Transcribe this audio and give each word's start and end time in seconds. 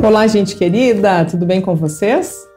Olá, 0.00 0.26
gente 0.28 0.54
querida, 0.54 1.24
tudo 1.24 1.44
bem 1.44 1.60
com 1.60 1.74
vocês? 1.74 2.48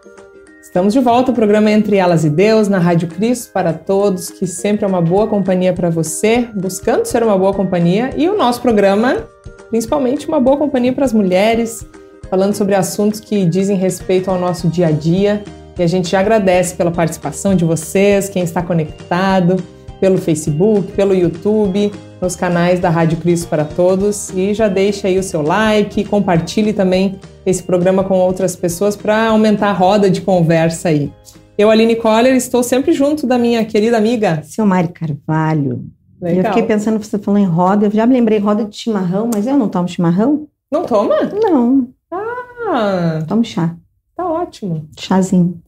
Estamos 0.61 0.93
de 0.93 0.99
volta 0.99 1.31
ao 1.31 1.35
programa 1.35 1.71
Entre 1.71 1.97
Elas 1.97 2.23
e 2.23 2.29
Deus, 2.29 2.67
na 2.67 2.77
Rádio 2.77 3.07
Cristo 3.07 3.51
para 3.51 3.73
Todos, 3.73 4.29
que 4.29 4.45
sempre 4.45 4.85
é 4.85 4.87
uma 4.87 5.01
boa 5.01 5.25
companhia 5.27 5.73
para 5.73 5.89
você, 5.89 6.47
buscando 6.53 7.05
ser 7.05 7.23
uma 7.23 7.35
boa 7.37 7.51
companhia, 7.51 8.11
e 8.15 8.29
o 8.29 8.37
nosso 8.37 8.61
programa, 8.61 9.27
principalmente, 9.69 10.27
uma 10.27 10.39
boa 10.39 10.55
companhia 10.55 10.93
para 10.93 11.03
as 11.03 11.11
mulheres, 11.11 11.83
falando 12.29 12.53
sobre 12.53 12.75
assuntos 12.75 13.19
que 13.19 13.43
dizem 13.43 13.75
respeito 13.75 14.29
ao 14.29 14.39
nosso 14.39 14.67
dia 14.67 14.87
a 14.87 14.91
dia. 14.91 15.43
E 15.77 15.83
a 15.83 15.87
gente 15.87 16.09
já 16.09 16.19
agradece 16.19 16.75
pela 16.75 16.91
participação 16.91 17.55
de 17.55 17.65
vocês, 17.65 18.29
quem 18.29 18.43
está 18.43 18.61
conectado 18.61 19.57
pelo 20.01 20.17
Facebook, 20.17 20.91
pelo 20.93 21.13
YouTube, 21.13 21.91
nos 22.19 22.35
canais 22.35 22.79
da 22.79 22.89
Rádio 22.89 23.19
Cristo 23.19 23.47
para 23.47 23.63
Todos. 23.63 24.31
E 24.31 24.51
já 24.53 24.67
deixe 24.67 25.05
aí 25.05 25.19
o 25.19 25.23
seu 25.23 25.43
like, 25.43 26.03
compartilhe 26.05 26.73
também 26.73 27.19
esse 27.45 27.61
programa 27.61 28.03
com 28.03 28.17
outras 28.19 28.55
pessoas 28.55 28.95
para 28.95 29.27
aumentar 29.27 29.69
a 29.69 29.73
roda 29.73 30.09
de 30.09 30.19
conversa 30.21 30.89
aí. 30.89 31.13
Eu, 31.55 31.69
Aline 31.69 31.95
Coller, 31.95 32.35
estou 32.35 32.63
sempre 32.63 32.91
junto 32.91 33.27
da 33.27 33.37
minha 33.37 33.63
querida 33.63 33.95
amiga. 33.97 34.41
Silmari 34.41 34.87
Carvalho. 34.87 35.85
Legal. 36.19 36.45
Eu 36.45 36.47
fiquei 36.49 36.63
pensando, 36.63 36.97
você 36.97 37.19
falou 37.19 37.39
em 37.39 37.45
roda, 37.45 37.85
eu 37.85 37.91
já 37.91 38.05
me 38.07 38.15
lembrei 38.15 38.39
roda 38.39 38.65
de 38.65 38.75
chimarrão, 38.75 39.29
mas 39.31 39.45
eu 39.45 39.55
não 39.57 39.69
tomo 39.69 39.87
chimarrão. 39.87 40.47
Não 40.71 40.83
toma? 40.83 41.15
Não. 41.43 41.89
Ah! 42.11 43.23
Tomo 43.27 43.43
chá. 43.43 43.75
Tá 44.15 44.27
ótimo. 44.27 44.87
Chazinho. 44.99 45.61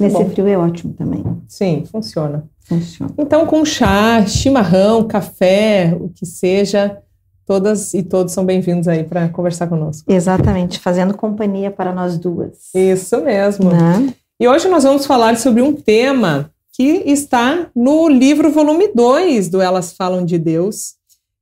Nesse 0.00 0.16
Bom. 0.16 0.30
frio 0.30 0.46
é 0.46 0.56
ótimo 0.56 0.94
também. 0.94 1.24
Sim, 1.48 1.84
funciona. 1.90 2.44
Funciona. 2.64 3.12
Então, 3.18 3.46
com 3.46 3.64
chá, 3.64 4.24
chimarrão, 4.26 5.06
café, 5.06 5.96
o 6.00 6.08
que 6.08 6.24
seja, 6.24 6.98
todas 7.46 7.92
e 7.94 8.02
todos 8.02 8.32
são 8.32 8.44
bem-vindos 8.44 8.88
aí 8.88 9.04
para 9.04 9.28
conversar 9.28 9.66
conosco. 9.66 10.10
Exatamente, 10.10 10.78
fazendo 10.78 11.14
companhia 11.14 11.70
para 11.70 11.92
nós 11.92 12.18
duas. 12.18 12.74
Isso 12.74 13.20
mesmo. 13.22 13.70
Né? 13.70 14.14
E 14.40 14.48
hoje 14.48 14.68
nós 14.68 14.84
vamos 14.84 15.06
falar 15.06 15.36
sobre 15.36 15.62
um 15.62 15.74
tema 15.74 16.50
que 16.72 17.02
está 17.06 17.70
no 17.76 18.08
livro 18.08 18.50
volume 18.50 18.88
2 18.94 19.48
do 19.48 19.60
Elas 19.60 19.92
Falam 19.92 20.24
de 20.24 20.38
Deus, 20.38 20.94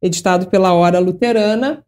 editado 0.03 0.49
pela 0.49 0.73
Hora 0.73 0.99
Luterana, 0.99 1.85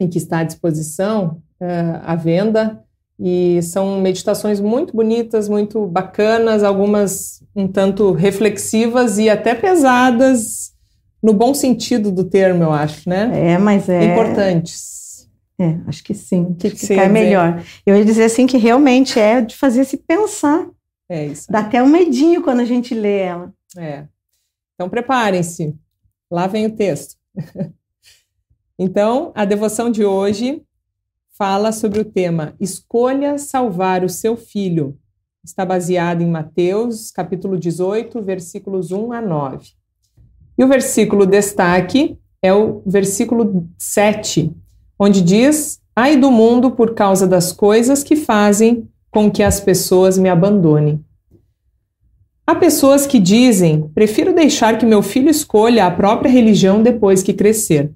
em 0.00 0.08
que 0.08 0.18
está 0.18 0.38
à 0.38 0.44
disposição, 0.44 1.40
uh, 1.60 2.00
à 2.04 2.16
venda, 2.16 2.82
e 3.24 3.62
são 3.62 4.00
meditações 4.00 4.58
muito 4.58 4.96
bonitas, 4.96 5.48
muito 5.48 5.86
bacanas, 5.86 6.64
algumas 6.64 7.40
um 7.54 7.68
tanto 7.68 8.10
reflexivas 8.10 9.16
e 9.16 9.30
até 9.30 9.54
pesadas, 9.54 10.72
no 11.22 11.32
bom 11.32 11.54
sentido 11.54 12.10
do 12.10 12.24
termo, 12.24 12.64
eu 12.64 12.72
acho, 12.72 13.08
né? 13.08 13.52
É, 13.52 13.58
mas 13.58 13.88
é. 13.88 14.12
Importantes. 14.12 15.28
É, 15.56 15.78
acho 15.86 16.02
que 16.02 16.14
sim. 16.14 16.52
Que, 16.54 16.70
que 16.70 16.86
ficar 16.86 17.08
melhor. 17.08 17.62
Eu 17.86 17.96
ia 17.96 18.04
dizer 18.04 18.24
assim 18.24 18.44
que 18.44 18.56
realmente 18.56 19.20
é 19.20 19.40
de 19.40 19.54
fazer 19.54 19.84
se 19.84 19.98
pensar. 19.98 20.66
É 21.08 21.24
isso. 21.24 21.46
Dá 21.48 21.60
até 21.60 21.80
um 21.80 21.86
medinho 21.86 22.42
quando 22.42 22.58
a 22.58 22.64
gente 22.64 22.92
lê 22.92 23.18
ela. 23.18 23.54
É. 23.76 24.04
Então 24.74 24.88
preparem-se. 24.88 25.72
Lá 26.28 26.48
vem 26.48 26.66
o 26.66 26.74
texto. 26.74 27.14
então, 28.76 29.30
a 29.32 29.44
devoção 29.44 29.90
de 29.90 30.04
hoje 30.04 30.64
fala 31.42 31.72
sobre 31.72 31.98
o 31.98 32.04
tema 32.04 32.54
Escolha 32.60 33.36
salvar 33.36 34.04
o 34.04 34.08
seu 34.08 34.36
filho. 34.36 34.96
Está 35.44 35.66
baseado 35.66 36.22
em 36.22 36.30
Mateus, 36.30 37.10
capítulo 37.10 37.58
18, 37.58 38.22
versículos 38.22 38.92
1 38.92 39.12
a 39.12 39.20
9. 39.20 39.70
E 40.56 40.62
o 40.62 40.68
versículo 40.68 41.26
destaque 41.26 42.16
é 42.40 42.54
o 42.54 42.80
versículo 42.86 43.68
7, 43.76 44.54
onde 44.96 45.20
diz: 45.20 45.80
Ai 45.96 46.16
do 46.16 46.30
mundo 46.30 46.70
por 46.70 46.94
causa 46.94 47.26
das 47.26 47.50
coisas 47.50 48.04
que 48.04 48.14
fazem 48.14 48.88
com 49.10 49.28
que 49.28 49.42
as 49.42 49.58
pessoas 49.58 50.16
me 50.16 50.28
abandonem. 50.28 51.04
Há 52.46 52.54
pessoas 52.54 53.04
que 53.04 53.18
dizem: 53.18 53.90
prefiro 53.92 54.32
deixar 54.32 54.78
que 54.78 54.86
meu 54.86 55.02
filho 55.02 55.28
escolha 55.28 55.86
a 55.86 55.90
própria 55.90 56.30
religião 56.30 56.84
depois 56.84 57.20
que 57.20 57.34
crescer. 57.34 57.90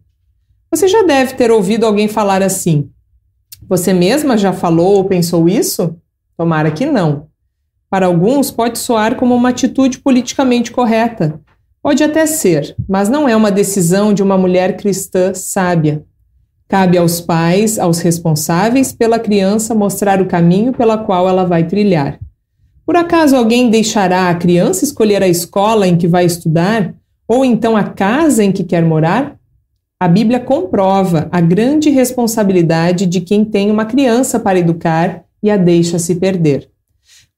Você 0.69 0.89
já 0.89 1.05
deve 1.05 1.35
ter 1.35 1.53
ouvido 1.53 1.87
alguém 1.87 2.09
falar 2.09 2.43
assim: 2.43 2.91
você 3.69 3.93
mesma 3.93 4.37
já 4.37 4.53
falou 4.53 4.97
ou 4.97 5.05
pensou 5.05 5.49
isso? 5.49 5.97
Tomara 6.37 6.71
que 6.71 6.87
não. 6.87 7.27
Para 7.91 8.07
alguns, 8.07 8.51
pode 8.51 8.79
soar 8.79 9.17
como 9.17 9.35
uma 9.35 9.51
atitude 9.51 9.99
politicamente 9.99 10.71
correta. 10.71 11.41
Pode 11.83 12.03
até 12.03 12.27
ser, 12.27 12.75
mas 12.89 13.09
não 13.09 13.29
é 13.29 13.37
uma 13.37 13.51
decisão 13.51 14.13
de 14.13 14.23
uma 14.23 14.37
mulher 14.37 14.77
cristã 14.77 15.33
sábia. 15.35 16.05
Cabe 16.69 16.99
aos 16.99 17.21
pais, 17.21 17.79
aos 17.79 18.01
responsáveis 18.01 18.93
pela 18.93 19.21
criança, 19.21 19.75
mostrar 19.75 20.21
o 20.21 20.27
caminho 20.27 20.73
pela 20.73 20.99
qual 20.99 21.29
ela 21.29 21.45
vai 21.45 21.65
trilhar. 21.65 22.19
Por 22.85 22.97
acaso 22.97 23.37
alguém 23.37 23.71
deixará 23.71 24.29
a 24.29 24.35
criança 24.35 24.85
escolher 24.85 25.23
a 25.23 25.29
escola 25.29 25.87
em 25.87 25.97
que 25.97 26.09
vai 26.09 26.25
estudar? 26.25 26.93
Ou 27.29 27.45
então 27.45 27.77
a 27.77 27.85
casa 27.85 28.43
em 28.43 28.51
que 28.51 28.65
quer 28.65 28.85
morar? 28.85 29.37
A 29.99 30.09
Bíblia 30.09 30.39
comprova 30.39 31.27
a 31.33 31.41
grande 31.41 31.89
responsabilidade 31.89 33.07
de 33.07 33.23
quem 33.23 33.47
tem 33.47 33.71
uma 33.71 33.87
criança 33.87 34.39
para 34.39 34.59
educar 34.59 35.25
e 35.43 35.51
a 35.51 35.57
deixa 35.57 35.99
se 35.99 36.17
perder. 36.17 36.71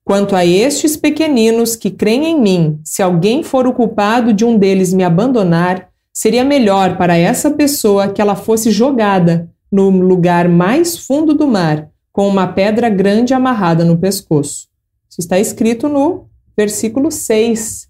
Quanto 0.05 0.35
a 0.35 0.45
estes 0.45 0.97
pequeninos 0.97 1.77
que 1.77 1.89
creem 1.89 2.25
em 2.25 2.41
mim, 2.41 2.81
se 2.83 3.01
alguém 3.01 3.45
for 3.45 3.65
o 3.65 3.73
culpado 3.73 4.33
de 4.33 4.45
um 4.45 4.59
deles 4.59 4.93
me 4.93 5.05
abandonar, 5.05 5.89
seria 6.13 6.43
melhor 6.43 6.97
para 6.97 7.17
essa 7.17 7.49
pessoa 7.49 8.09
que 8.09 8.21
ela 8.21 8.35
fosse 8.35 8.73
jogada 8.73 9.49
no 9.71 9.89
lugar 9.91 10.49
mais 10.49 10.99
fundo 10.99 11.35
do 11.35 11.47
mar, 11.47 11.89
com 12.13 12.27
uma 12.27 12.49
pedra 12.49 12.89
grande 12.89 13.33
amarrada 13.33 13.85
no 13.85 13.99
pescoço. 13.99 14.67
Isso 15.09 15.21
está 15.21 15.39
escrito 15.39 15.89
no 15.89 16.27
versículo 16.57 17.13
6 17.13 17.87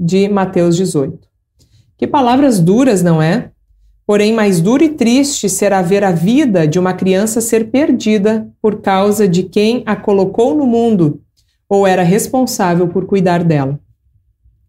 de 0.00 0.26
Mateus 0.26 0.74
18. 0.74 1.18
Que 1.98 2.06
palavras 2.06 2.58
duras, 2.60 3.02
não 3.02 3.20
é? 3.20 3.50
Porém, 4.06 4.32
mais 4.32 4.60
duro 4.60 4.84
e 4.84 4.90
triste 4.90 5.48
será 5.48 5.82
ver 5.82 6.04
a 6.04 6.12
vida 6.12 6.66
de 6.66 6.78
uma 6.78 6.94
criança 6.94 7.40
ser 7.40 7.70
perdida 7.70 8.48
por 8.62 8.80
causa 8.80 9.26
de 9.26 9.42
quem 9.42 9.82
a 9.84 9.96
colocou 9.96 10.54
no 10.54 10.64
mundo 10.64 11.20
ou 11.68 11.84
era 11.84 12.04
responsável 12.04 12.86
por 12.86 13.06
cuidar 13.06 13.42
dela. 13.42 13.80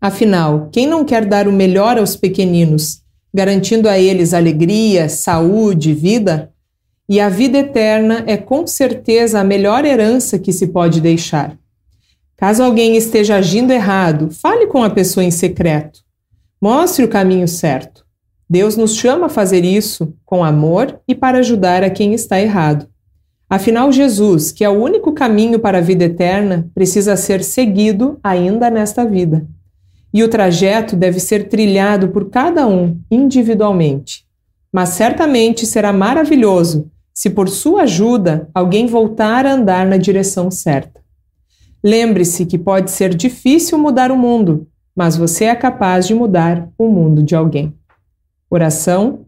Afinal, 0.02 0.70
quem 0.72 0.88
não 0.88 1.06
quer 1.06 1.24
dar 1.24 1.48
o 1.48 1.52
melhor 1.52 2.00
aos 2.00 2.16
pequeninos, 2.16 3.04
garantindo 3.32 3.88
a 3.88 4.00
eles 4.00 4.34
alegria, 4.34 5.08
saúde, 5.08 5.94
vida? 5.94 6.52
E 7.08 7.20
a 7.20 7.30
vida 7.30 7.60
eterna 7.60 8.24
é 8.26 8.38
com 8.38 8.66
certeza 8.66 9.40
a 9.40 9.44
melhor 9.44 9.86
herança 9.86 10.40
que 10.40 10.52
se 10.52 10.68
pode 10.68 11.00
deixar. 11.00 11.56
Caso 12.36 12.64
alguém 12.64 12.96
esteja 12.96 13.36
agindo 13.36 13.72
errado, 13.72 14.30
fale 14.32 14.66
com 14.66 14.84
a 14.84 14.90
pessoa 14.90 15.24
em 15.24 15.32
secreto. 15.32 16.00
Mostre 16.60 17.06
o 17.06 17.08
caminho 17.08 17.48
certo. 17.48 18.07
Deus 18.50 18.78
nos 18.78 18.96
chama 18.96 19.26
a 19.26 19.30
fazer 19.30 19.66
isso 19.66 20.14
com 20.26 20.44
amor 20.44 21.00
e 21.08 21.14
para 21.14 21.40
ajudar 21.40 21.84
a 21.84 21.90
quem 21.90 22.14
está 22.14 22.40
errado. 22.40 22.88
Afinal, 23.50 23.92
Jesus, 23.92 24.52
que 24.52 24.64
é 24.64 24.70
o 24.70 24.82
único 24.82 25.14
caminho 25.14 25.60
para 25.60 25.78
a 25.78 25.82
vida 25.82 26.06
eterna, 26.06 26.70
precisa 26.74 27.16
ser 27.16 27.44
seguido 27.44 28.20
ainda 28.24 28.70
nesta 28.70 29.06
vida. 29.06 29.48
E 30.14 30.24
o 30.24 30.28
trajeto 30.28 30.96
deve 30.96 31.20
ser 31.20 31.48
trilhado 31.48 32.10
por 32.10 32.30
cada 32.30 32.68
um 32.68 33.00
individualmente. 33.12 34.26
Mas 34.72 34.90
certamente 34.90 35.66
será 35.66 35.94
maravilhoso 35.94 36.90
se, 37.14 37.30
por 37.30 37.50
sua 37.50 37.84
ajuda, 37.84 38.50
alguém 38.54 38.86
voltar 38.86 39.46
a 39.46 39.54
andar 39.54 39.86
na 39.86 39.98
direção 39.98 40.52
certa. 40.52 41.02
Lembre-se 41.84 42.46
que 42.46 42.58
pode 42.58 42.92
ser 42.92 43.14
difícil 43.14 43.78
mudar 43.78 44.12
o 44.12 44.18
mundo, 44.18 44.68
mas 44.96 45.16
você 45.16 45.46
é 45.46 45.56
capaz 45.56 46.08
de 46.08 46.14
mudar 46.14 46.70
o 46.78 46.88
mundo 46.88 47.24
de 47.24 47.36
alguém. 47.36 47.77
Oração. 48.50 49.26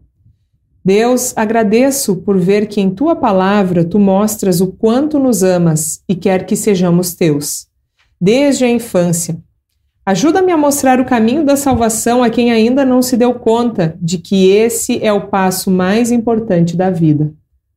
Deus, 0.84 1.32
agradeço 1.36 2.16
por 2.16 2.38
ver 2.38 2.66
que 2.66 2.80
em 2.80 2.90
tua 2.90 3.14
palavra 3.14 3.84
tu 3.84 3.98
mostras 3.98 4.60
o 4.60 4.68
quanto 4.68 5.18
nos 5.18 5.42
amas 5.42 6.02
e 6.08 6.14
quer 6.14 6.46
que 6.46 6.56
sejamos 6.56 7.14
teus, 7.14 7.66
desde 8.18 8.64
a 8.64 8.70
infância. 8.70 9.38
Ajuda-me 10.06 10.50
a 10.50 10.56
mostrar 10.56 10.98
o 10.98 11.04
caminho 11.04 11.44
da 11.44 11.54
salvação 11.54 12.22
a 12.22 12.30
quem 12.30 12.50
ainda 12.50 12.84
não 12.84 13.02
se 13.02 13.16
deu 13.16 13.34
conta 13.34 13.94
de 14.00 14.18
que 14.18 14.50
esse 14.50 14.98
é 15.04 15.12
o 15.12 15.28
passo 15.28 15.70
mais 15.70 16.10
importante 16.10 16.76
da 16.76 16.90
vida. 16.90 17.32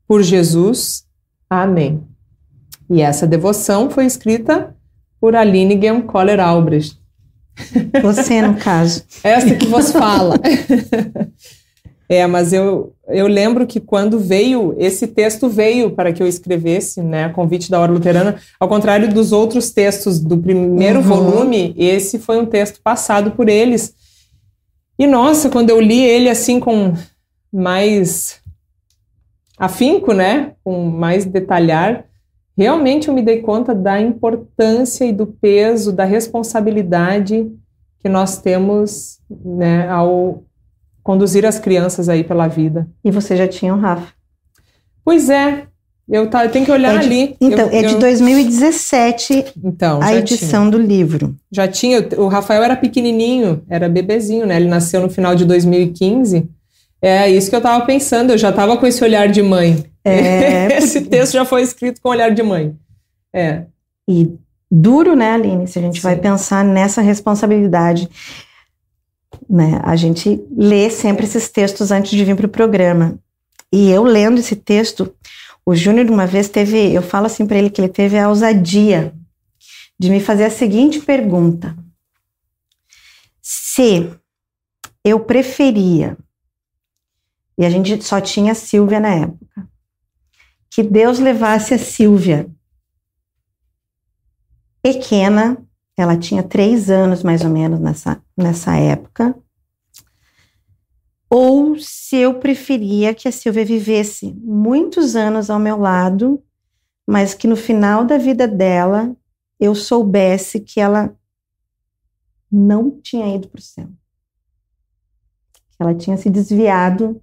Por 0.07 0.23
Jesus. 0.23 1.05
Amém. 1.49 2.01
E 2.89 3.01
essa 3.01 3.27
devoção 3.27 3.89
foi 3.89 4.05
escrita 4.05 4.73
por 5.19 5.35
Aline 5.35 5.79
Gem 5.79 6.01
Coller 6.01 6.39
Albrecht. 6.39 7.02
Você, 8.01 8.41
no 8.41 8.55
caso. 8.55 9.03
Essa 9.23 9.55
que 9.55 9.67
vos 9.67 9.91
fala. 9.91 10.39
é, 12.09 12.25
mas 12.27 12.53
eu, 12.53 12.93
eu 13.07 13.27
lembro 13.27 13.67
que 13.67 13.79
quando 13.79 14.19
veio, 14.19 14.75
esse 14.77 15.07
texto 15.07 15.49
veio 15.49 15.91
para 15.91 16.11
que 16.11 16.21
eu 16.21 16.27
escrevesse, 16.27 17.01
né, 17.01 17.25
a 17.25 17.29
convite 17.29 17.69
da 17.69 17.79
Hora 17.79 17.91
Luterana, 17.91 18.37
ao 18.59 18.67
contrário 18.67 19.13
dos 19.13 19.31
outros 19.31 19.71
textos 19.71 20.19
do 20.19 20.37
primeiro 20.37 20.99
uhum. 20.99 21.05
volume, 21.05 21.73
esse 21.77 22.19
foi 22.19 22.39
um 22.39 22.45
texto 22.45 22.79
passado 22.81 23.31
por 23.31 23.47
eles. 23.47 23.93
E 24.97 25.07
nossa, 25.07 25.49
quando 25.49 25.69
eu 25.69 25.79
li 25.79 26.01
ele 26.01 26.29
assim 26.29 26.59
com 26.59 26.93
mais 27.51 28.41
afinco, 29.57 30.13
né, 30.13 30.53
com 30.63 30.85
mais 30.85 31.25
detalhar, 31.25 32.05
realmente 32.57 33.07
eu 33.07 33.13
me 33.13 33.21
dei 33.21 33.41
conta 33.41 33.73
da 33.73 33.99
importância 33.99 35.05
e 35.05 35.11
do 35.11 35.27
peso, 35.27 35.91
da 35.91 36.05
responsabilidade 36.05 37.51
que 37.99 38.09
nós 38.09 38.37
temos, 38.37 39.19
né, 39.29 39.89
ao 39.89 40.43
conduzir 41.01 41.45
as 41.45 41.59
crianças 41.59 42.09
aí 42.09 42.23
pela 42.23 42.47
vida. 42.47 42.87
E 43.03 43.11
você 43.11 43.35
já 43.35 43.47
tinha 43.47 43.73
o 43.73 43.79
Rafa? 43.79 44.13
Pois 45.03 45.29
é, 45.29 45.67
eu, 46.09 46.29
tá, 46.29 46.45
eu 46.45 46.51
tenho 46.51 46.65
que 46.65 46.71
olhar 46.71 46.95
é 46.95 46.99
de, 46.99 47.05
ali. 47.05 47.35
Então, 47.39 47.69
eu, 47.69 47.79
é 47.79 47.81
de 47.81 47.93
eu, 47.93 47.99
2017 47.99 49.45
então, 49.63 50.01
a 50.01 50.13
edição 50.15 50.69
tinha. 50.69 50.71
do 50.71 50.77
livro. 50.77 51.35
Já 51.51 51.67
tinha, 51.67 52.07
o 52.17 52.27
Rafael 52.27 52.61
era 52.63 52.75
pequenininho, 52.75 53.63
era 53.69 53.87
bebezinho, 53.87 54.45
né? 54.45 54.57
Ele 54.57 54.67
nasceu 54.67 55.01
no 55.01 55.09
final 55.09 55.33
de 55.33 55.45
2015. 55.45 56.49
É 57.01 57.29
isso 57.29 57.49
que 57.49 57.55
eu 57.55 57.59
estava 57.59 57.85
pensando, 57.85 58.31
eu 58.31 58.37
já 58.37 58.49
estava 58.49 58.77
com 58.77 58.85
esse 58.85 59.03
olhar 59.03 59.27
de 59.27 59.41
mãe. 59.41 59.83
É, 60.03 60.77
esse 60.77 61.01
texto 61.01 61.33
já 61.33 61.45
foi 61.45 61.61
escrito 61.61 62.01
com 62.01 62.09
olhar 62.09 62.29
de 62.33 62.43
mãe. 62.43 62.77
É. 63.33 63.65
E 64.07 64.37
duro, 64.69 65.15
né, 65.15 65.31
Aline, 65.31 65.67
se 65.67 65.79
a 65.79 65.81
gente 65.81 65.97
Sim. 65.97 66.01
vai 66.01 66.15
pensar 66.15 66.63
nessa 66.63 67.01
responsabilidade. 67.01 68.09
Né? 69.49 69.79
A 69.83 69.95
gente 69.95 70.43
lê 70.55 70.89
sempre 70.89 71.25
esses 71.25 71.49
textos 71.49 71.91
antes 71.91 72.11
de 72.11 72.23
vir 72.23 72.35
para 72.35 72.45
o 72.45 72.49
programa. 72.49 73.19
E 73.71 73.89
eu 73.89 74.03
lendo 74.03 74.39
esse 74.39 74.55
texto, 74.55 75.13
o 75.65 75.73
Júnior 75.75 76.09
uma 76.09 76.27
vez 76.27 76.49
teve, 76.49 76.93
eu 76.93 77.01
falo 77.01 77.25
assim 77.25 77.45
para 77.45 77.57
ele 77.57 77.69
que 77.69 77.81
ele 77.81 77.89
teve 77.89 78.17
a 78.17 78.29
ousadia 78.29 79.13
de 79.99 80.09
me 80.09 80.19
fazer 80.19 80.45
a 80.45 80.49
seguinte 80.49 80.99
pergunta: 80.99 81.75
se 83.41 84.11
eu 85.03 85.19
preferia, 85.19 86.17
e 87.57 87.65
a 87.65 87.69
gente 87.69 88.03
só 88.03 88.19
tinha 88.19 88.51
a 88.51 88.55
Silvia 88.55 88.99
na 88.99 89.09
época, 89.09 89.69
que 90.73 90.81
Deus 90.81 91.19
levasse 91.19 91.75
a 91.75 91.77
Silvia 91.77 92.49
pequena, 94.81 95.63
ela 95.95 96.17
tinha 96.17 96.41
três 96.41 96.89
anos 96.89 97.21
mais 97.21 97.43
ou 97.43 97.49
menos 97.51 97.79
nessa, 97.79 98.19
nessa 98.35 98.75
época, 98.75 99.37
ou 101.29 101.77
se 101.77 102.15
eu 102.15 102.39
preferia 102.39 103.13
que 103.13 103.27
a 103.27 103.31
Silvia 103.31 103.63
vivesse 103.63 104.33
muitos 104.33 105.15
anos 105.15 105.51
ao 105.51 105.59
meu 105.59 105.77
lado, 105.77 106.43
mas 107.07 107.35
que 107.35 107.47
no 107.47 107.55
final 107.55 108.03
da 108.03 108.17
vida 108.17 108.47
dela 108.47 109.15
eu 109.59 109.75
soubesse 109.75 110.59
que 110.59 110.79
ela 110.79 111.15
não 112.51 112.99
tinha 112.99 113.35
ido 113.35 113.47
para 113.47 113.59
o 113.59 113.63
céu. 113.63 113.89
Ela 115.77 115.93
tinha 115.93 116.17
se 116.17 116.31
desviado. 116.31 117.21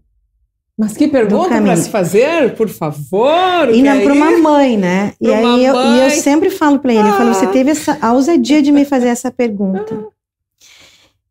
Mas 0.80 0.96
que 0.96 1.06
pergunta 1.06 1.60
para 1.60 1.76
se 1.76 1.90
fazer, 1.90 2.56
por 2.56 2.66
favor. 2.66 3.68
E 3.70 3.82
não 3.82 4.00
para 4.00 4.14
uma 4.14 4.38
mãe, 4.38 4.78
né? 4.78 5.12
e 5.20 5.30
aí 5.30 5.62
eu, 5.62 5.74
e 5.74 6.00
eu, 6.00 6.10
sempre 6.10 6.48
falo 6.48 6.78
para 6.78 6.90
ele, 6.90 7.02
ah. 7.02 7.08
eu 7.08 7.16
falo, 7.18 7.34
você 7.34 7.44
ah. 7.44 7.50
teve 7.50 7.70
essa 7.72 7.98
a 8.00 8.14
ousadia 8.14 8.62
de 8.62 8.72
me 8.72 8.86
fazer 8.86 9.08
essa 9.08 9.30
pergunta. 9.30 9.94
Ah. 9.94 10.10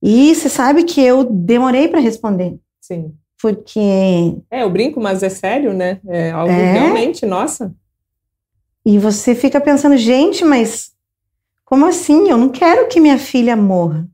E 0.04 0.36
você 0.36 0.50
sabe 0.50 0.84
que 0.84 1.02
eu 1.02 1.24
demorei 1.24 1.88
para 1.88 2.00
responder. 2.00 2.60
Sim. 2.80 3.12
Porque. 3.42 3.80
É, 4.52 4.62
eu 4.62 4.70
brinco, 4.70 5.02
mas 5.02 5.24
é 5.24 5.30
sério, 5.30 5.74
né? 5.74 6.00
É 6.08 6.30
algo 6.30 6.54
é? 6.54 6.74
realmente, 6.74 7.26
nossa. 7.26 7.74
E 8.86 9.00
você 9.00 9.34
fica 9.34 9.60
pensando, 9.60 9.98
gente, 9.98 10.46
mas 10.46 10.92
como 11.66 11.88
assim? 11.88 12.30
Eu 12.30 12.38
não 12.38 12.50
quero 12.50 12.88
que 12.88 13.00
minha 13.00 13.18
filha 13.18 13.56
morra. 13.56 14.08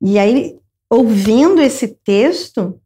E 0.00 0.16
aí, 0.16 0.56
ouvindo 0.88 1.60
esse 1.60 1.88
texto, 1.88 2.80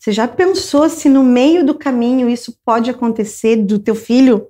você 0.00 0.12
já 0.12 0.26
pensou 0.26 0.88
se 0.88 1.10
no 1.10 1.22
meio 1.22 1.64
do 1.64 1.74
caminho 1.74 2.26
isso 2.26 2.58
pode 2.64 2.88
acontecer 2.88 3.56
do 3.56 3.78
teu 3.78 3.94
filho 3.94 4.48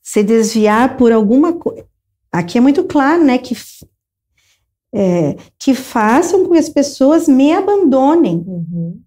se 0.00 0.22
desviar 0.22 0.96
por 0.96 1.10
alguma 1.10 1.54
coisa? 1.54 1.84
Aqui 2.30 2.56
é 2.56 2.60
muito 2.60 2.84
claro, 2.84 3.24
né, 3.24 3.36
que 3.36 3.56
é, 4.94 5.36
que 5.58 5.74
façam 5.74 6.44
com 6.44 6.52
que 6.52 6.58
as 6.58 6.68
pessoas 6.68 7.26
me 7.26 7.52
abandonem. 7.52 8.44
Uhum. 8.46 9.00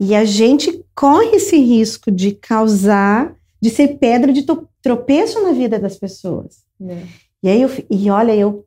E 0.00 0.14
a 0.14 0.24
gente 0.24 0.82
corre 0.94 1.36
esse 1.36 1.56
risco 1.58 2.10
de 2.10 2.32
causar, 2.32 3.36
de 3.60 3.68
ser 3.68 3.98
pedra 3.98 4.32
de 4.32 4.46
tropeço 4.82 5.42
na 5.42 5.52
vida 5.52 5.78
das 5.78 5.98
pessoas. 5.98 6.64
É. 6.80 7.02
E 7.42 7.48
aí 7.48 7.60
eu, 7.60 7.70
e 7.90 8.10
olha, 8.10 8.34
eu 8.34 8.64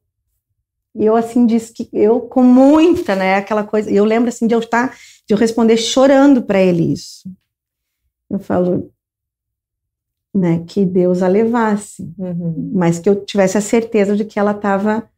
eu 0.99 1.15
assim 1.15 1.45
disse 1.45 1.73
que 1.73 1.89
eu 1.93 2.21
com 2.21 2.43
muita, 2.43 3.15
né, 3.15 3.35
aquela 3.35 3.63
coisa, 3.63 3.89
eu 3.91 4.05
lembro 4.05 4.29
assim 4.29 4.47
de 4.47 4.55
eu 4.55 4.59
estar 4.59 4.95
de 5.27 5.33
eu 5.33 5.37
responder 5.37 5.77
chorando 5.77 6.41
para 6.41 6.61
ele 6.61 6.93
isso. 6.93 7.29
Eu 8.29 8.39
falo, 8.39 8.91
né, 10.33 10.63
que 10.65 10.85
Deus 10.85 11.21
a 11.21 11.27
levasse, 11.27 12.13
uhum. 12.17 12.71
mas 12.73 12.99
que 12.99 13.09
eu 13.09 13.25
tivesse 13.25 13.57
a 13.57 13.61
certeza 13.61 14.15
de 14.15 14.23
que 14.25 14.39
ela 14.39 14.51
estava 14.51 15.09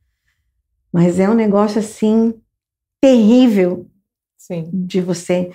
mas 0.92 1.20
é 1.20 1.30
um 1.30 1.34
negócio 1.34 1.80
assim 1.80 2.34
terrível 3.02 3.88
Sim. 4.38 4.70
de 4.74 5.02
você 5.02 5.52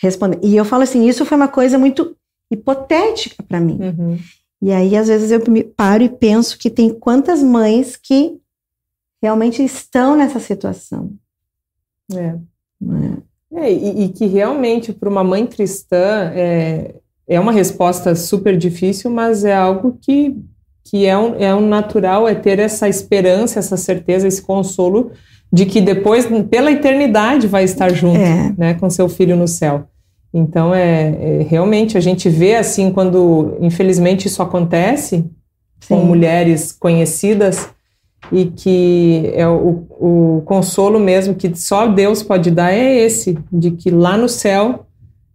responder. 0.00 0.38
E 0.42 0.56
eu 0.56 0.64
falo 0.64 0.82
assim, 0.82 1.06
isso 1.06 1.24
foi 1.24 1.36
uma 1.36 1.48
coisa 1.48 1.78
muito 1.78 2.16
hipotética 2.50 3.42
para 3.42 3.60
mim. 3.60 3.78
Uhum. 3.80 4.18
E 4.60 4.72
aí 4.72 4.96
às 4.96 5.08
vezes 5.08 5.30
eu 5.30 5.40
me 5.50 5.62
paro 5.62 6.02
e 6.02 6.08
penso 6.08 6.58
que 6.58 6.70
tem 6.70 6.90
quantas 6.92 7.42
mães 7.42 7.96
que 7.96 8.40
realmente 9.22 9.62
estão 9.62 10.16
nessa 10.16 10.40
situação. 10.40 11.12
É. 12.12 12.34
é. 13.54 13.60
é 13.60 13.72
e, 13.72 14.04
e, 14.04 14.08
que 14.08 14.26
realmente 14.26 14.92
para 14.92 15.08
uma 15.08 15.24
mãe 15.24 15.46
cristã 15.46 16.32
é, 16.34 16.94
é 17.26 17.38
uma 17.38 17.52
resposta 17.52 18.14
super 18.14 18.56
difícil, 18.56 19.10
mas 19.10 19.44
é 19.44 19.54
algo 19.54 19.98
que 20.00 20.36
que 20.90 21.04
é 21.04 21.16
um, 21.18 21.34
é 21.38 21.54
um 21.54 21.66
natural, 21.68 22.26
é 22.26 22.34
ter 22.34 22.58
essa 22.58 22.88
esperança, 22.88 23.58
essa 23.58 23.76
certeza, 23.76 24.26
esse 24.26 24.40
consolo 24.40 25.12
de 25.52 25.66
que 25.66 25.80
depois, 25.80 26.26
pela 26.50 26.70
eternidade, 26.70 27.46
vai 27.46 27.64
estar 27.64 27.92
junto, 27.92 28.18
é. 28.18 28.54
né, 28.56 28.74
com 28.74 28.88
seu 28.88 29.08
filho 29.08 29.36
no 29.36 29.46
céu. 29.46 29.86
Então, 30.32 30.74
é, 30.74 31.40
é, 31.40 31.46
realmente, 31.48 31.96
a 31.96 32.00
gente 32.00 32.28
vê 32.28 32.54
assim, 32.56 32.90
quando, 32.90 33.56
infelizmente, 33.60 34.28
isso 34.28 34.42
acontece 34.42 35.24
Sim. 35.80 35.88
com 35.88 35.96
mulheres 35.96 36.72
conhecidas 36.72 37.68
e 38.32 38.46
que 38.46 39.30
é 39.34 39.46
o, 39.48 39.86
o 39.90 40.42
consolo 40.44 40.98
mesmo 40.98 41.34
que 41.34 41.54
só 41.54 41.86
Deus 41.86 42.22
pode 42.22 42.50
dar 42.50 42.72
é 42.72 42.96
esse, 42.98 43.38
de 43.52 43.70
que 43.72 43.90
lá 43.90 44.16
no 44.16 44.28
céu 44.28 44.86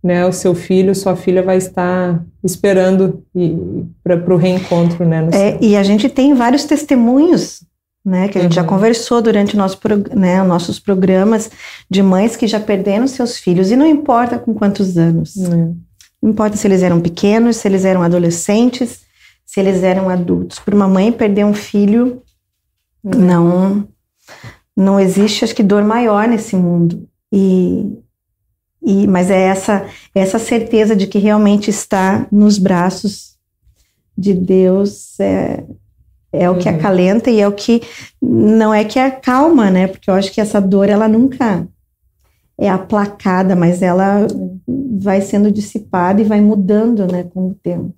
né, 0.03 0.25
o 0.25 0.34
seu 0.34 0.53
filho, 0.53 0.94
sua 0.94 1.15
filha 1.15 1.41
vai 1.41 1.56
estar 1.58 2.22
esperando 2.44 3.24
para 4.03 4.34
o 4.34 4.38
reencontro, 4.38 5.06
né? 5.06 5.29
É, 5.32 5.58
e 5.62 5.77
a 5.77 5.84
gente 5.84 6.10
tem 6.10 6.34
vários 6.34 6.65
testemunhos, 6.65 7.63
né, 8.06 8.27
que 8.27 8.38
a 8.38 8.41
gente 8.41 8.51
uhum. 8.51 8.63
já 8.63 8.63
conversou 8.65 9.22
durante 9.22 9.56
nosso, 9.56 9.79
né, 10.13 10.44
nossos 10.44 10.77
programas 10.77 11.50
de 11.89 12.03
mães 12.03 12.36
que 12.36 12.48
já 12.48 12.60
perderam 12.60 13.08
seus 13.08 13.38
filhos 13.38 13.72
e 13.72 13.77
não 13.77 13.88
importa 13.88 14.38
com 14.38 14.53
quantos 14.53 14.98
anos, 14.98 15.38
uhum. 15.38 15.77
não 16.22 16.29
importa 16.32 16.58
se 16.58 16.67
eles 16.67 16.84
eram 16.84 17.00
pequenos, 17.00 17.56
se 17.56 17.67
eles 17.70 17.86
eram 17.86 18.03
adolescentes, 18.03 19.03
se 19.46 19.60
eles 19.60 19.84
eram 19.84 20.10
adultos. 20.10 20.58
Para 20.58 20.75
uma 20.75 20.88
mãe 20.88 21.12
perder 21.12 21.46
um 21.46 21.53
filho. 21.53 22.23
Não, 23.03 23.88
não 24.75 25.00
existe, 25.00 25.43
acho 25.43 25.55
que 25.55 25.63
dor 25.63 25.83
maior 25.83 26.27
nesse 26.27 26.55
mundo. 26.55 27.07
E 27.31 28.03
e, 28.86 29.07
mas 29.07 29.31
é 29.31 29.43
essa, 29.43 29.86
essa 30.13 30.38
certeza 30.38 30.95
de 30.95 31.07
que 31.07 31.17
realmente 31.17 31.69
está 31.69 32.27
nos 32.29 32.57
braços 32.57 33.38
de 34.15 34.33
Deus 34.33 35.17
é, 35.19 35.63
é 36.31 36.50
o 36.50 36.57
que 36.57 36.67
uhum. 36.67 36.75
acalenta 36.75 37.31
e 37.31 37.39
é 37.39 37.48
o 37.48 37.53
que 37.53 37.81
não 38.22 38.74
é 38.74 38.83
que 38.83 39.00
acalma, 39.00 39.72
né? 39.72 39.88
Porque 39.88 40.10
eu 40.10 40.13
acho 40.13 40.31
que 40.31 40.41
essa 40.41 40.60
dor 40.60 40.89
ela 40.89 41.07
nunca 41.07 41.65
é 42.57 42.69
aplacada, 42.69 43.55
mas 43.55 43.81
ela 43.81 44.27
vai 45.00 45.22
sendo 45.22 45.50
dissipada 45.51 46.22
e 46.22 46.25
vai 46.25 46.41
mudando, 46.41 47.10
né, 47.10 47.24
com 47.24 47.50
o 47.50 47.55
tempo. 47.55 47.95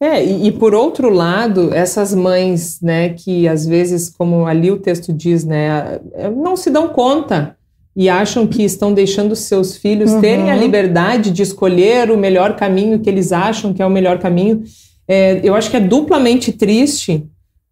É, 0.00 0.24
e, 0.24 0.46
e, 0.46 0.52
por 0.52 0.74
outro 0.74 1.10
lado, 1.10 1.74
essas 1.74 2.14
mães, 2.14 2.80
né, 2.80 3.08
que 3.10 3.48
às 3.48 3.66
vezes, 3.66 4.08
como 4.08 4.46
ali 4.46 4.70
o 4.70 4.78
texto 4.78 5.12
diz, 5.12 5.44
né, 5.44 6.00
não 6.36 6.56
se 6.56 6.70
dão 6.70 6.88
conta 6.88 7.56
e 7.96 8.08
acham 8.08 8.46
que 8.46 8.62
estão 8.62 8.94
deixando 8.94 9.34
seus 9.34 9.76
filhos 9.76 10.12
uhum. 10.12 10.20
terem 10.20 10.52
a 10.52 10.56
liberdade 10.56 11.32
de 11.32 11.42
escolher 11.42 12.12
o 12.12 12.16
melhor 12.16 12.54
caminho 12.54 13.00
que 13.00 13.10
eles 13.10 13.32
acham 13.32 13.74
que 13.74 13.82
é 13.82 13.86
o 13.86 13.90
melhor 13.90 14.20
caminho. 14.20 14.62
É, 15.08 15.40
eu 15.42 15.52
acho 15.56 15.68
que 15.68 15.76
é 15.76 15.80
duplamente 15.80 16.52
triste, 16.52 17.26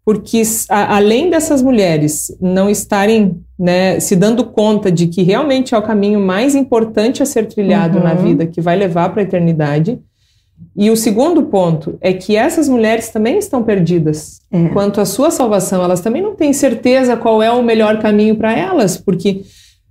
porque 0.04 0.42
a, 0.68 0.96
além 0.96 1.30
dessas 1.30 1.62
mulheres 1.62 2.36
não 2.40 2.68
estarem 2.68 3.40
né, 3.56 4.00
se 4.00 4.16
dando 4.16 4.44
conta 4.46 4.90
de 4.90 5.06
que 5.06 5.22
realmente 5.22 5.76
é 5.76 5.78
o 5.78 5.82
caminho 5.82 6.18
mais 6.18 6.56
importante 6.56 7.22
a 7.22 7.26
ser 7.26 7.46
trilhado 7.46 7.98
uhum. 7.98 8.04
na 8.04 8.14
vida, 8.14 8.46
que 8.46 8.60
vai 8.60 8.74
levar 8.74 9.10
para 9.10 9.22
a 9.22 9.24
eternidade. 9.24 10.00
E 10.76 10.90
o 10.90 10.96
segundo 10.96 11.44
ponto 11.44 11.96
é 12.00 12.12
que 12.12 12.36
essas 12.36 12.68
mulheres 12.68 13.08
também 13.08 13.38
estão 13.38 13.62
perdidas 13.62 14.40
é. 14.52 14.68
quanto 14.68 15.00
à 15.00 15.04
sua 15.06 15.30
salvação. 15.30 15.82
Elas 15.82 16.00
também 16.00 16.20
não 16.22 16.34
têm 16.34 16.52
certeza 16.52 17.16
qual 17.16 17.42
é 17.42 17.50
o 17.50 17.62
melhor 17.62 17.98
caminho 18.00 18.36
para 18.36 18.52
elas, 18.56 18.96
porque 18.96 19.42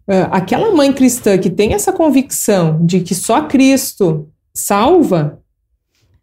Uh, 0.08 0.30
aquela 0.30 0.70
mãe 0.70 0.94
cristã 0.94 1.36
que 1.36 1.50
tem 1.50 1.74
essa 1.74 1.92
convicção 1.92 2.78
de 2.86 3.00
que 3.00 3.16
só 3.16 3.42
Cristo 3.48 4.28
salva, 4.54 5.40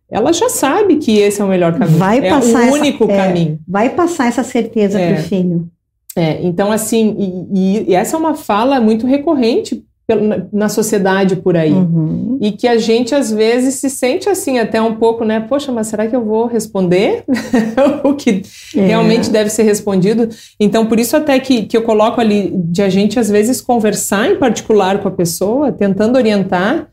ela 0.08 0.32
já 0.32 0.48
sabe 0.48 0.98
que 0.98 1.18
esse 1.18 1.40
é 1.40 1.44
o 1.44 1.48
melhor 1.48 1.76
caminho. 1.76 1.98
Vai 1.98 2.18
é 2.24 2.30
passar 2.30 2.60
o 2.60 2.62
essa- 2.62 2.72
único 2.74 3.10
é. 3.10 3.16
caminho. 3.16 3.58
Vai 3.66 3.90
passar 3.90 4.28
essa 4.28 4.44
certeza 4.44 5.00
É. 5.00 5.14
pro 5.14 5.24
filho. 5.24 5.68
É, 6.14 6.40
então, 6.46 6.70
assim, 6.70 7.16
e, 7.52 7.90
e- 7.90 7.94
essa 7.96 8.16
é 8.16 8.20
uma 8.20 8.36
fala 8.36 8.80
muito 8.80 9.04
recorrente 9.04 9.84
na, 10.52 10.68
sociedade 10.68 11.36
por 11.36 11.56
aí. 11.56 11.72
Uhum. 11.72 12.36
E 12.40 12.52
que 12.52 12.66
a 12.68 12.76
gente, 12.76 13.14
às 13.14 13.30
vezes, 13.32 13.76
se 13.76 13.88
sente 13.88 14.28
assim, 14.28 14.58
até 14.58 14.80
um 14.82 14.96
pouco, 14.96 15.24
né? 15.24 15.40
Poxa, 15.48 15.70
mas 15.72 15.86
será 15.86 16.06
que 16.06 16.14
eu 16.14 16.24
vou 16.24 16.46
responder 16.46 17.24
o 18.04 18.14
que 18.14 18.42
É. 18.76 18.86
realmente 18.86 19.30
deve 19.30 19.48
ser 19.50 19.62
respondido? 19.62 20.28
Então, 20.58 20.86
por 20.86 20.98
isso 21.00 21.16
até 21.16 21.38
que, 21.38 21.62
que 21.62 21.76
eu 21.76 21.82
coloco 21.82 22.20
ali 22.20 22.52
de 22.54 22.82
a 22.82 22.88
gente, 22.88 23.18
às 23.18 23.30
vezes, 23.30 23.60
conversar 23.60 24.28
em 24.30 24.36
particular 24.36 24.98
com 25.00 25.08
a 25.08 25.12
pessoa, 25.12 25.70
tentando 25.72 26.16
orientar, 26.16 26.88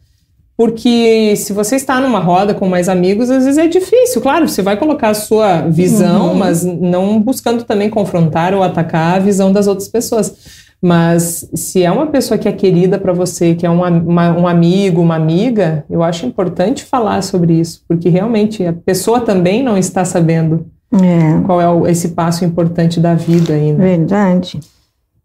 porque 0.56 1.36
se 1.38 1.54
você 1.54 1.78
está 1.78 2.02
numa 2.02 2.20
roda 2.20 2.54
com 2.54 2.68
mais 2.68 2.90
amigos, 2.90 3.30
às 3.30 3.46
vezes 3.46 3.58
é 3.58 3.66
difícil. 3.68 4.22
Claro, 4.22 4.48
você 4.48 4.62
vai 4.62 4.76
colocar 4.78 5.10
a 5.10 5.14
sua 5.14 5.62
visão, 5.62 6.30
Uhum. 6.32 6.36
mas 6.36 6.64
não 6.66 7.20
buscando 7.22 7.64
também 7.64 7.90
confrontar 7.90 8.54
ou 8.54 8.62
atacar 8.62 9.16
a 9.16 9.20
visão 9.20 9.54
das 9.54 9.68
outras 9.68 9.88
pessoas. 9.88 10.36
Mas 10.82 11.50
se 11.54 11.84
é 11.84 11.92
uma 11.92 12.08
pessoa 12.08 12.38
que 12.38 12.48
é 12.48 12.52
querida 12.54 12.98
para 12.98 13.12
você, 13.12 13.54
que 13.54 13.66
é 13.66 13.70
um, 13.70 13.82
uma- 13.84 14.32
um 14.38 14.48
amigo, 14.48 15.02
uma 15.02 15.16
amiga, 15.16 15.84
eu 15.90 16.02
acho 16.02 16.26
importante 16.26 16.86
falar 16.86 17.22
sobre 17.22 17.54
isso, 17.60 17.84
porque 17.88 18.08
realmente 18.08 18.66
a 18.66 18.72
pessoa 18.72 19.20
também 19.20 19.62
não 19.62 19.78
está 19.78 20.06
sabendo 20.06 20.66
É, 20.94 21.42
qual 21.46 21.60
é 21.62 21.70
o- 21.70 21.86
esse 21.86 22.10
passo 22.10 22.46
importante 22.46 23.00
da 23.00 23.14
vida 23.14 23.54
ainda. 23.54 23.84
verdade. 23.84 24.60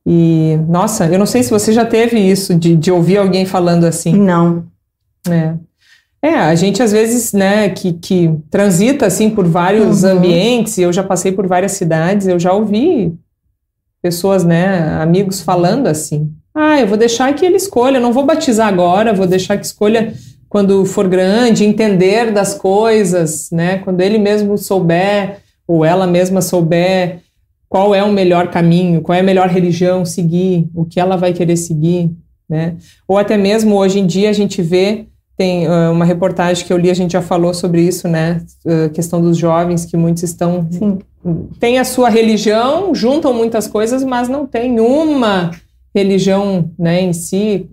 E, 0.07 0.59
nossa, 0.69 1.07
eu 1.07 1.19
não 1.19 1.25
sei 1.27 1.43
se 1.43 1.51
você 1.51 1.73
já 1.73 1.85
teve 1.87 2.19
isso, 2.19 2.55
de, 2.55 2.75
de 2.77 2.91
ouvir 2.91 3.17
alguém 3.17 3.47
falando 3.47 3.85
assim. 3.85 4.13
Não. 4.15 4.65
É. 5.31 5.55
É, 6.21 6.35
a 6.37 6.55
gente 6.55 6.83
às 6.83 6.91
vezes, 6.91 7.33
né, 7.33 7.69
que, 7.69 7.93
que 7.93 8.31
transita 8.51 9.07
assim 9.07 9.31
por 9.31 9.47
vários 9.47 10.03
Uhum. 10.03 10.11
ambientes, 10.11 10.77
eu 10.79 10.93
já 10.93 11.03
passei 11.03 11.33
por 11.33 11.47
várias 11.47 11.73
cidades, 11.73 12.27
eu 12.27 12.39
já 12.39 12.53
ouvi 12.53 13.15
pessoas, 14.05 14.45
né, 14.45 14.99
amigos 15.01 15.41
falando 15.41 15.87
assim: 15.87 16.31
"Ah, 16.55 16.79
eu 16.79 16.87
vou 16.87 16.99
deixar 16.99 17.33
que 17.33 17.43
ele 17.43 17.57
escolha, 17.57 17.99
não 17.99 18.13
vou 18.13 18.27
batizar 18.27 18.69
agora, 18.69 19.15
vou 19.15 19.27
deixar 19.27 19.57
que 19.57 19.65
escolha 19.65 20.13
quando 20.47 20.85
for 20.85 21.09
grande, 21.09 21.65
entender 21.65 22.31
das 22.31 22.53
coisas, 22.53 23.49
né, 23.51 23.79
quando 23.79 24.03
ele 24.03 24.19
mesmo 24.19 24.59
souber 24.59 25.39
ou 25.67 25.87
ela 25.87 26.07
mesma 26.07 26.43
souber 26.43 27.21
qual 27.67 27.95
é 27.95 28.05
o 28.05 28.13
melhor 28.13 28.51
caminho, 28.51 29.01
qual 29.01 29.17
é 29.17 29.21
a 29.21 29.25
melhor 29.25 29.49
religião 29.49 30.05
seguir, 30.05 30.69
o 30.75 30.85
que 30.85 31.01
ela 31.01 31.17
vai 31.17 31.33
querer 31.33 31.57
seguir, 31.57 32.11
né? 32.47 32.77
Ou 33.09 33.17
até 33.17 33.39
mesmo 33.39 33.75
hoje 33.75 33.99
em 33.99 34.07
dia 34.07 34.29
a 34.29 34.35
gente 34.35 34.61
vê 34.61 35.07
tem 35.37 35.67
ah, 35.67 35.91
uma 35.91 36.05
reportagem 36.05 36.65
que 36.65 36.73
eu 36.73 36.79
li, 36.79 36.91
a 36.91 36.95
gente 36.95 37.13
já 37.13 37.23
falou 37.23 37.53
sobre 37.53 37.81
isso, 37.83 38.07
né? 38.09 38.43
A 38.87 38.89
questão 38.89 39.21
dos 39.21 39.37
jovens 39.37 39.85
que 39.85 39.97
muitos 39.97 40.23
estão 40.23 40.67
Sim. 40.71 40.99
têm 41.59 41.79
a 41.79 41.85
sua 41.85 42.09
religião, 42.09 42.95
juntam 42.95 43.33
muitas 43.35 43.67
coisas, 43.67 44.05
mas 44.05 44.29
não 44.29 44.47
tem 44.47 44.79
uma 44.81 45.51
religião, 45.95 46.71
né, 46.79 47.01
em 47.01 47.13
si. 47.13 47.69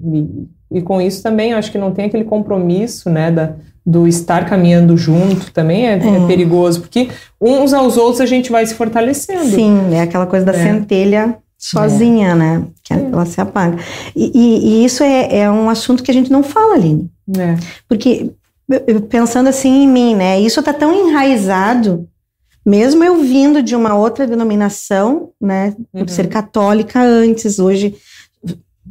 E, 0.72 0.77
e 0.77 0.82
com 0.82 1.01
isso 1.01 1.22
também 1.24 1.51
eu 1.51 1.58
acho 1.58 1.72
que 1.72 1.77
não 1.77 1.91
tem 1.91 2.06
aquele 2.06 2.24
compromisso, 2.24 3.10
né, 3.10 3.32
da, 3.32 3.53
do 3.86 4.08
estar 4.08 4.46
caminhando 4.46 4.96
junto 4.96 5.51
também 5.51 5.88
é, 5.88 5.94
é 5.94 6.24
É. 6.24 6.27
perigoso, 6.27 6.82
porque 6.82 7.10
uns 7.41 7.74
aos 7.74 7.98
outros 7.98 8.22
a 8.22 8.25
gente 8.27 8.51
vai 8.51 8.65
se 8.65 8.75
fortalecendo. 8.75 9.46
Sim, 9.56 9.94
é 9.94 10.01
aquela 10.01 10.27
coisa 10.27 10.46
da 10.46 10.51
É. 10.53 10.56
centelha 10.63 11.38
sozinha, 11.62 12.34
né? 12.36 12.65
Que 12.84 12.94
ela 12.94 13.25
se 13.25 13.39
apaga. 13.39 13.77
E, 14.15 14.32
e- 14.34 14.68
e 14.82 14.86
isso 14.86 15.03
é, 15.03 15.38
é 15.41 15.51
um 15.51 15.70
assunto 15.70 16.01
que 16.03 16.10
a 16.10 16.13
gente 16.13 16.32
não 16.32 16.41
fala, 16.44 16.74
Aline. 16.75 17.10
É. 17.38 17.56
Porque, 17.88 18.32
pensando 19.10 19.48
assim 19.48 19.84
em 19.84 19.88
mim, 19.88 20.15
né? 20.15 20.41
Isso 20.41 20.62
tá 20.63 20.74
tão 20.74 21.08
enraizado, 21.08 22.08
mesmo 22.65 23.03
eu 23.03 23.22
vindo 23.22 23.62
de 23.62 23.75
uma 23.75 23.94
outra 23.96 24.25
denominação, 24.25 25.30
né? 25.39 25.75
Por 25.91 26.01
Uhum. 26.01 26.08
ser 26.08 26.27
católica 26.27 27.00
antes, 27.01 27.60
hoje 27.60 27.96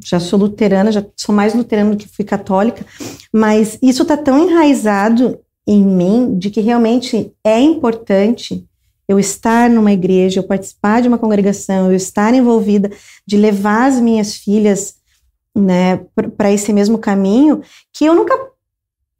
já 0.04 0.20
sou 0.20 0.38
luterana, 0.38 0.92
já 0.92 1.04
sou 1.16 1.34
mais 1.34 1.52
luterana 1.54 1.90
do 1.90 1.96
que 1.96 2.08
fui 2.08 2.24
católica, 2.24 2.86
mas 3.32 3.76
isso 3.82 4.04
tá 4.04 4.16
tão 4.16 4.48
enraizado 4.48 5.38
em 5.66 5.84
mim 5.84 6.38
de 6.38 6.48
que 6.50 6.60
realmente 6.60 7.32
é 7.44 7.60
importante 7.60 8.64
eu 9.10 9.18
estar 9.18 9.68
numa 9.68 9.92
igreja, 9.92 10.38
eu 10.38 10.44
participar 10.44 11.02
de 11.02 11.08
uma 11.08 11.18
congregação, 11.18 11.90
eu 11.90 11.96
estar 11.96 12.32
envolvida, 12.32 12.90
de 13.26 13.36
levar 13.36 13.88
as 13.88 13.98
minhas 14.00 14.36
filhas, 14.36 14.94
né, 15.52 16.00
para 16.36 16.52
esse 16.52 16.72
mesmo 16.72 16.96
caminho, 16.96 17.60
que 17.92 18.04
eu 18.04 18.14
nunca 18.14 18.38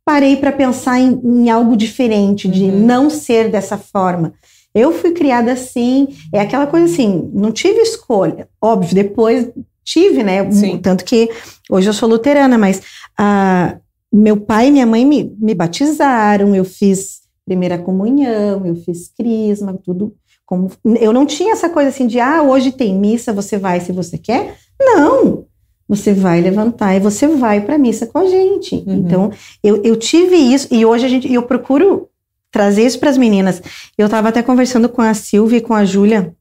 parei 0.05 0.37
para 0.37 0.53
pensar 0.53 1.01
em, 1.01 1.21
em 1.25 1.51
algo 1.51 1.77
diferente, 1.77 2.47
de 2.47 2.65
Uhum. 2.67 2.87
não 2.87 3.11
ser 3.11 3.51
dessa 3.51 3.77
forma. 3.77 4.33
Eu 4.73 4.93
fui 4.93 5.11
criada 5.11 5.51
assim, 5.53 6.07
é 6.33 6.41
aquela 6.41 6.69
coisa 6.69 6.87
assim, 6.87 7.29
não 7.35 7.51
tive 7.51 7.81
escolha. 7.81 8.49
Óbvio, 8.63 8.95
depois 8.95 9.49
tive, 9.85 10.23
né? 10.23 10.49
Sim. 10.53 10.79
Tanto 10.79 11.05
que 11.05 11.29
hoje 11.69 11.89
eu 11.89 11.93
sou 11.93 12.09
luterana, 12.09 12.57
mas 12.57 12.81
ah, 13.19 13.77
meu 14.13 14.37
pai 14.37 14.69
e 14.69 14.71
minha 14.71 14.87
mãe 14.87 15.05
me, 15.05 15.35
me 15.37 15.53
batizaram, 15.53 16.55
eu 16.55 16.65
fiz 16.65 17.20
primeira 17.51 17.77
comunhão, 17.77 18.65
eu 18.65 18.77
fiz 18.77 19.09
crisma, 19.09 19.77
tudo. 19.85 20.15
Como, 20.47 20.71
eu 21.01 21.13
não 21.13 21.27
tinha 21.27 21.53
essa 21.53 21.69
coisa 21.69 21.89
assim 21.89 22.07
de, 22.07 22.21
ah, 22.21 22.43
hoje 22.43 22.71
tem 22.71 22.95
missa, 22.95 23.33
você 23.33 23.59
vai 23.59 23.81
se 23.81 23.91
você 23.91 24.17
quer. 24.17 24.57
Não! 24.81 25.47
Você 25.89 26.15
vai 26.15 26.41
levantar 26.41 26.95
e 26.95 27.01
você 27.01 27.27
vai 27.27 27.61
para 27.61 27.75
a 27.75 27.79
missa 27.79 28.07
com 28.07 28.19
a 28.19 28.27
gente. 28.27 28.77
Uhum. 28.87 28.95
Então, 28.95 29.33
eu, 29.65 29.83
eu 29.83 29.97
tive 29.97 30.37
isso, 30.37 30.69
e 30.71 30.87
hoje 30.87 31.05
a 31.05 31.09
gente, 31.09 31.33
eu 31.33 31.43
procuro 31.43 32.09
trazer 32.53 32.87
isso 32.87 33.01
para 33.01 33.11
as 33.11 33.19
meninas. 33.19 33.61
Eu 33.99 34.07
estava 34.07 34.29
até 34.29 34.45
conversando 34.45 34.89
com 34.89 35.03
a 35.03 35.13
Silvia 35.13 35.59
e 35.59 35.61
com 35.61 35.75
a 35.75 35.85
Júlia 35.85 36.33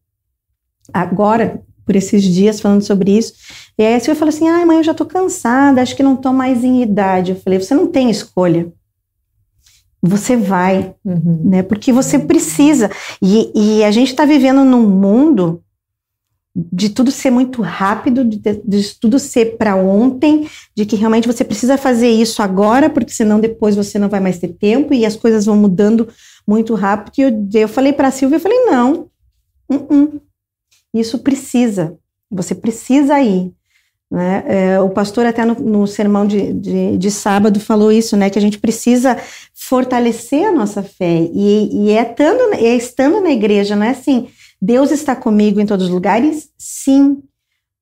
agora, 0.94 1.60
por 1.88 1.96
esses 1.96 2.24
dias, 2.24 2.62
falando 2.62 2.84
sobre 2.84 3.18
isso. 3.18 3.34
E 3.80 3.84
aí 3.84 3.96
a 3.96 4.00
Silvia 4.00 4.20
falou 4.20 4.30
assim: 4.30 4.48
ai, 4.48 4.64
mãe, 4.64 4.78
eu 4.78 4.84
já 4.84 4.94
tô 4.94 5.08
cansada, 5.08 5.82
acho 5.82 5.96
que 5.96 6.04
não 6.04 6.16
tô 6.16 6.32
mais 6.32 6.64
em 6.64 6.84
idade. 6.84 7.32
Eu 7.32 7.40
falei: 7.40 7.60
você 7.60 7.74
não 7.74 7.88
tem 7.88 8.12
escolha. 8.12 8.72
Você 10.02 10.38
vai, 10.38 10.96
Uhum. 11.04 11.42
né? 11.46 11.64
Porque 11.64 11.92
você 11.92 12.18
precisa. 12.18 12.90
E, 13.22 13.52
e 13.54 13.84
a 13.84 13.92
gente 13.92 14.10
está 14.10 14.26
vivendo 14.26 14.64
num 14.64 14.88
mundo 14.88 15.62
de 16.56 16.90
tudo 16.90 17.12
ser 17.12 17.30
muito 17.30 17.62
rápido, 17.62 18.24
de, 18.26 18.38
de 18.38 18.96
tudo 19.00 19.20
ser 19.20 19.58
para 19.58 19.76
ontem, 19.76 20.50
de 20.76 20.86
que 20.86 20.96
realmente 20.96 21.28
você 21.28 21.44
precisa 21.44 21.78
fazer 21.78 22.10
isso 22.10 22.42
agora, 22.42 22.90
porque 22.90 23.12
senão 23.12 23.40
depois 23.40 23.76
você 23.76 24.00
não 24.00 24.10
vai 24.10 24.20
mais 24.20 24.40
ter 24.40 24.50
tempo 24.50 24.94
e 24.94 25.06
as 25.06 25.16
coisas 25.16 25.46
vão 25.46 25.56
mudando 25.56 26.08
muito 26.48 26.74
rápido. 26.74 27.14
E 27.18 27.22
eu, 27.22 27.62
eu 27.62 27.68
falei 27.68 27.94
para 27.94 28.08
a 28.08 28.12
Silvia, 28.12 28.38
eu 28.38 28.42
falei, 28.42 28.66
não, 28.66 29.10
uh-uh. 29.70 30.20
isso 30.94 31.20
precisa, 31.20 31.96
você 32.32 32.56
precisa 32.56 33.22
ir. 33.22 33.54
Né? 34.12 34.44
É, 34.48 34.80
o 34.82 34.90
pastor 34.90 35.26
até 35.28 35.46
no, 35.46 35.54
no 35.54 35.86
sermão 35.86 36.26
de, 36.26 36.52
de, 36.54 36.98
de 36.98 37.12
sábado 37.12 37.60
falou 37.60 37.92
isso, 37.92 38.18
né? 38.18 38.30
Que 38.30 38.40
a 38.40 38.42
gente 38.42 38.58
precisa 38.58 39.18
fortalecer 39.54 40.48
a 40.48 40.52
nossa 40.52 40.82
fé. 40.82 41.30
E, 41.32 41.86
e 41.86 41.92
é, 41.92 42.02
estando, 42.02 42.54
é 42.56 42.76
estando 42.76 43.22
na 43.22 43.30
igreja, 43.30 43.76
não 43.76 43.86
é 43.86 43.92
assim, 43.92 44.28
Deus 44.60 44.90
está 44.92 45.16
comigo 45.16 45.60
em 45.60 45.66
todos 45.66 45.86
os 45.86 45.92
lugares? 45.92 46.50
Sim. 46.58 47.22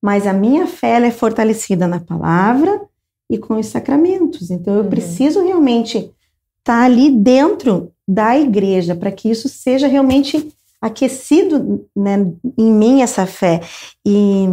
Mas 0.01 0.27
a 0.27 0.33
minha 0.33 0.67
fé 0.67 1.01
é 1.01 1.11
fortalecida 1.11 1.87
na 1.87 1.99
palavra 1.99 2.81
e 3.29 3.37
com 3.37 3.55
os 3.57 3.67
sacramentos. 3.67 4.51
Então 4.51 4.75
eu 4.75 4.83
Uhum. 4.83 4.89
preciso 4.89 5.43
realmente 5.43 6.11
estar 6.59 6.83
ali 6.83 7.09
dentro 7.09 7.91
da 8.07 8.37
igreja 8.37 8.95
para 8.95 9.11
que 9.11 9.29
isso 9.29 9.47
seja 9.47 9.87
realmente 9.87 10.49
aquecido 10.81 11.85
né, 11.95 12.31
em 12.57 12.71
mim, 12.71 13.01
essa 13.01 13.25
fé. 13.25 13.61
E, 14.05 14.47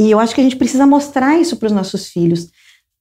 e 0.00 0.10
eu 0.10 0.18
acho 0.18 0.34
que 0.34 0.40
a 0.40 0.44
gente 0.44 0.56
precisa 0.56 0.86
mostrar 0.86 1.38
isso 1.38 1.56
para 1.56 1.66
os 1.66 1.72
nossos 1.72 2.08
filhos. 2.08 2.48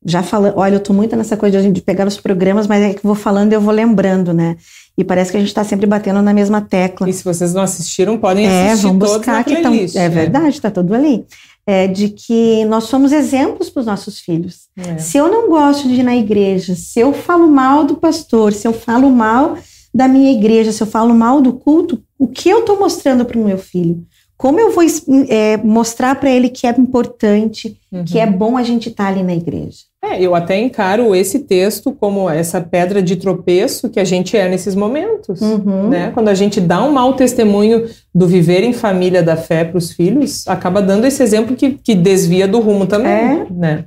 Já 0.05 0.21
falando, 0.21 0.57
olha, 0.57 0.73
eu 0.73 0.79
estou 0.79 0.93
muito 0.93 1.15
nessa 1.15 1.37
coisa 1.37 1.61
de 1.71 1.81
pegar 1.81 2.05
os 2.05 2.17
programas, 2.17 2.67
mas 2.67 2.83
é 2.83 2.93
que 2.93 3.05
vou 3.05 3.15
falando 3.15 3.53
e 3.53 3.55
eu 3.55 3.61
vou 3.61 3.73
lembrando, 3.73 4.33
né? 4.33 4.57
E 4.97 5.03
parece 5.03 5.31
que 5.31 5.37
a 5.37 5.39
gente 5.39 5.47
está 5.49 5.63
sempre 5.63 5.87
batendo 5.87 6.21
na 6.21 6.33
mesma 6.33 6.59
tecla. 6.59 7.09
E 7.09 7.13
se 7.13 7.23
vocês 7.23 7.53
não 7.53 7.61
assistiram, 7.61 8.17
podem 8.17 8.45
É, 8.45 8.71
assistir 8.71 8.89
todos 8.89 9.11
buscar 9.11 9.43
que 9.45 9.55
playlist. 9.55 9.95
É 9.95 10.09
verdade, 10.09 10.49
está 10.49 10.69
tudo 10.69 10.93
ali. 10.93 11.25
É, 11.65 11.87
de 11.87 12.09
que 12.09 12.65
nós 12.65 12.83
somos 12.83 13.13
exemplos 13.13 13.69
para 13.69 13.79
os 13.79 13.85
nossos 13.85 14.19
filhos. 14.19 14.67
É. 14.75 14.97
Se 14.97 15.17
eu 15.17 15.31
não 15.31 15.49
gosto 15.49 15.87
de 15.87 15.95
ir 15.95 16.03
na 16.03 16.15
igreja, 16.17 16.75
se 16.75 16.99
eu 16.99 17.13
falo 17.13 17.47
mal 17.47 17.85
do 17.85 17.95
pastor, 17.95 18.51
se 18.51 18.67
eu 18.67 18.73
falo 18.73 19.09
mal 19.09 19.57
da 19.95 20.09
minha 20.09 20.33
igreja, 20.33 20.73
se 20.73 20.83
eu 20.83 20.87
falo 20.87 21.13
mal 21.13 21.41
do 21.41 21.53
culto, 21.53 22.03
o 22.19 22.27
que 22.27 22.49
eu 22.49 22.59
estou 22.59 22.77
mostrando 22.77 23.23
para 23.23 23.39
o 23.39 23.45
meu 23.45 23.57
filho? 23.57 24.05
Como 24.43 24.59
eu 24.59 24.71
vou 24.71 24.83
é, 25.29 25.55
mostrar 25.55 26.15
para 26.15 26.29
ele 26.29 26.49
que 26.49 26.67
é 26.67 26.71
importante, 26.71 27.79
Uhum. 27.89 28.03
que 28.03 28.19
é 28.19 28.25
bom 28.25 28.57
a 28.57 28.63
gente 28.63 28.89
estar 28.89 29.07
ali 29.07 29.23
na 29.23 29.33
igreja? 29.33 29.77
É, 30.03 30.21
eu 30.21 30.35
até 30.35 30.59
encaro 30.59 31.15
esse 31.15 31.39
texto 31.39 31.93
como 31.93 32.29
essa 32.29 32.59
pedra 32.59 33.01
de 33.01 33.15
tropeço 33.15 33.87
que 33.89 34.01
a 34.01 34.03
gente 34.03 34.35
é 34.35 34.49
nesses 34.49 34.75
momentos. 34.75 35.39
Uhum. 35.39 35.87
Né? 35.87 36.11
Quando 36.13 36.27
a 36.27 36.33
gente 36.33 36.59
dá 36.59 36.83
um 36.83 36.91
mau 36.91 37.13
testemunho 37.13 37.87
do 38.13 38.27
viver 38.27 38.63
em 38.63 38.73
família 38.73 39.23
da 39.23 39.37
fé 39.37 39.63
para 39.63 39.77
os 39.77 39.93
filhos, 39.93 40.45
acaba 40.45 40.81
dando 40.81 41.05
esse 41.05 41.23
exemplo 41.23 41.55
que, 41.55 41.77
que 41.81 41.95
desvia 41.95 42.45
do 42.45 42.59
rumo 42.59 42.85
também. 42.85 43.13
É. 43.13 43.47
Né? 43.49 43.85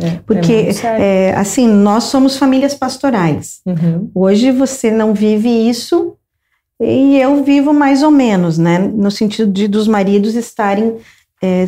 É, 0.00 0.10
Porque, 0.24 0.52
é 0.52 0.72
sério. 0.74 1.02
é, 1.02 1.34
assim, 1.34 1.66
nós 1.66 2.04
somos 2.04 2.36
famílias 2.36 2.72
pastorais. 2.72 3.62
Uhum. 3.66 4.10
Hoje 4.14 4.52
você 4.52 4.92
não 4.92 5.12
vive 5.12 5.48
isso 5.48 6.14
e 6.80 7.20
eu 7.20 7.42
vivo 7.42 7.72
mais 7.72 8.02
ou 8.02 8.10
menos, 8.10 8.58
né? 8.58 8.78
No 8.78 9.10
sentido 9.10 9.50
de 9.50 9.66
dos 9.66 9.88
maridos 9.88 10.34
estarem 10.34 10.96
é, 11.42 11.66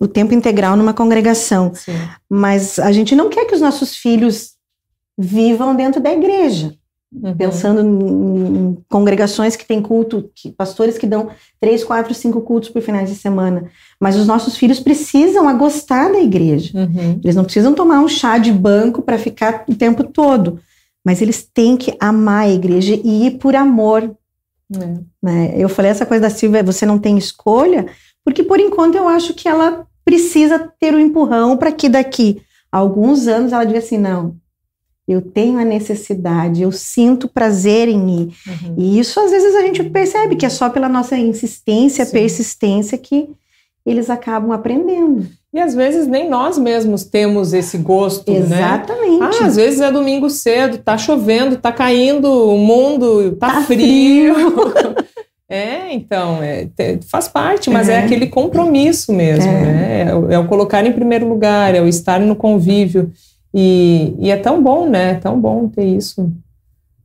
o 0.00 0.06
tempo 0.06 0.34
integral 0.34 0.76
numa 0.76 0.94
congregação. 0.94 1.72
Sim. 1.74 1.92
Mas 2.28 2.78
a 2.78 2.90
gente 2.92 3.14
não 3.14 3.28
quer 3.28 3.44
que 3.46 3.54
os 3.54 3.60
nossos 3.60 3.96
filhos 3.96 4.52
vivam 5.16 5.74
dentro 5.74 6.00
da 6.00 6.12
igreja, 6.12 6.74
Uhum. 7.10 7.34
pensando 7.34 7.80
em, 7.80 8.68
em 8.68 8.78
congregações 8.86 9.56
que 9.56 9.64
têm 9.66 9.80
culto, 9.80 10.30
que, 10.34 10.52
pastores 10.52 10.98
que 10.98 11.06
dão 11.06 11.30
três, 11.58 11.82
quatro, 11.82 12.12
cinco 12.12 12.42
cultos 12.42 12.68
por 12.68 12.82
finais 12.82 13.08
de 13.08 13.16
semana. 13.16 13.70
Mas 13.98 14.14
os 14.14 14.26
nossos 14.26 14.58
filhos 14.58 14.78
precisam 14.78 15.56
gostar 15.56 16.12
da 16.12 16.20
igreja. 16.20 16.70
Uhum. 16.78 17.18
Eles 17.24 17.34
não 17.34 17.44
precisam 17.44 17.72
tomar 17.72 18.00
um 18.00 18.08
chá 18.08 18.36
de 18.36 18.52
banco 18.52 19.00
para 19.00 19.16
ficar 19.16 19.64
o 19.66 19.74
tempo 19.74 20.04
todo, 20.04 20.60
mas 21.02 21.22
eles 21.22 21.42
têm 21.42 21.78
que 21.78 21.96
amar 21.98 22.42
a 22.44 22.50
igreja 22.50 22.94
e 23.02 23.26
ir 23.26 23.38
por 23.38 23.56
amor. 23.56 24.14
É. 24.74 24.98
Né? 25.22 25.54
Eu 25.56 25.68
falei 25.68 25.90
essa 25.90 26.06
coisa 26.06 26.22
da 26.22 26.30
Silvia, 26.30 26.62
você 26.62 26.84
não 26.84 26.98
tem 26.98 27.16
escolha, 27.16 27.86
porque 28.24 28.42
por 28.42 28.60
enquanto 28.60 28.96
eu 28.96 29.08
acho 29.08 29.34
que 29.34 29.48
ela 29.48 29.86
precisa 30.04 30.58
ter 30.78 30.94
o 30.94 30.96
um 30.96 31.00
empurrão 31.00 31.56
para 31.56 31.72
que 31.72 31.88
daqui 31.88 32.42
a 32.70 32.78
alguns 32.78 33.26
anos 33.26 33.52
ela 33.52 33.64
diga 33.64 33.78
assim, 33.78 33.98
não, 33.98 34.36
eu 35.06 35.22
tenho 35.22 35.58
a 35.58 35.64
necessidade, 35.64 36.62
eu 36.62 36.70
sinto 36.70 37.28
prazer 37.28 37.88
em 37.88 38.22
ir. 38.22 38.34
Uhum. 38.46 38.74
E 38.76 38.98
isso 38.98 39.18
às 39.18 39.30
vezes 39.30 39.54
a 39.54 39.62
gente 39.62 39.82
percebe 39.84 40.36
que 40.36 40.44
é 40.44 40.50
só 40.50 40.68
pela 40.68 40.88
nossa 40.88 41.16
insistência, 41.16 42.04
Sim. 42.04 42.12
persistência 42.12 42.98
que 42.98 43.30
eles 43.86 44.10
acabam 44.10 44.52
aprendendo. 44.52 45.26
E 45.52 45.58
às 45.58 45.74
vezes 45.74 46.06
nem 46.06 46.28
nós 46.28 46.58
mesmos 46.58 47.04
temos 47.04 47.54
esse 47.54 47.78
gosto, 47.78 48.30
né? 48.30 48.38
Exatamente. 48.38 49.22
Ah, 49.22 49.46
às 49.46 49.56
vezes 49.56 49.80
é 49.80 49.90
domingo 49.90 50.28
cedo, 50.28 50.76
tá 50.78 50.98
chovendo, 50.98 51.56
tá 51.56 51.72
caindo 51.72 52.26
o 52.30 52.58
mundo, 52.58 53.32
tá, 53.36 53.54
Tá 53.54 53.60
frio. 53.62 54.34
é, 55.48 55.92
então, 55.94 56.42
é, 56.42 56.68
faz 57.10 57.28
parte, 57.28 57.70
mas 57.70 57.88
é. 57.88 57.94
É. 57.94 57.98
aquele 58.04 58.26
compromisso 58.26 59.12
mesmo, 59.12 59.50
É. 59.50 59.60
né? 59.62 60.02
É, 60.08 60.14
o- 60.14 60.30
é 60.30 60.38
o 60.38 60.46
colocar 60.46 60.84
em 60.86 60.92
primeiro 60.92 61.26
lugar, 61.26 61.74
é 61.74 61.80
o 61.80 61.88
estar 61.88 62.20
no 62.20 62.36
convívio. 62.36 63.10
E, 63.54 64.14
e 64.18 64.30
é 64.30 64.36
tão 64.36 64.62
bom, 64.62 64.86
né? 64.86 65.12
É 65.12 65.14
tão 65.14 65.40
bom 65.40 65.66
ter 65.68 65.84
isso. 65.86 66.30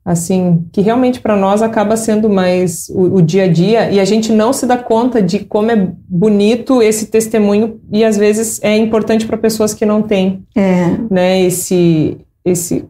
Assim, 0.06 0.66
que 0.74 0.82
realmente 0.82 1.22
para 1.22 1.38
nós 1.38 1.62
acaba 1.62 1.96
sendo 1.96 2.30
mais 2.30 2.90
o, 2.90 3.16
o 3.16 3.22
dia 3.22 3.46
a 3.46 3.48
dia 3.48 3.90
e 3.90 4.02
a 4.02 4.06
gente 4.06 4.34
não 4.34 4.52
se 4.52 4.66
dá 4.66 4.76
conta 4.78 5.22
de 5.22 5.40
como 5.40 5.72
é 5.72 5.88
bonito 6.10 6.82
esse 6.82 7.06
testemunho 7.06 7.80
e 7.90 8.04
às 8.04 8.18
vezes 8.18 8.62
é 8.62 8.76
importante 8.76 9.26
para 9.26 9.38
pessoas 9.38 9.74
que 9.74 9.86
não 9.86 10.02
têm 10.02 10.44
É, 10.56 10.98
né, 11.10 11.42
esse, 11.44 12.18
esse 12.44 12.84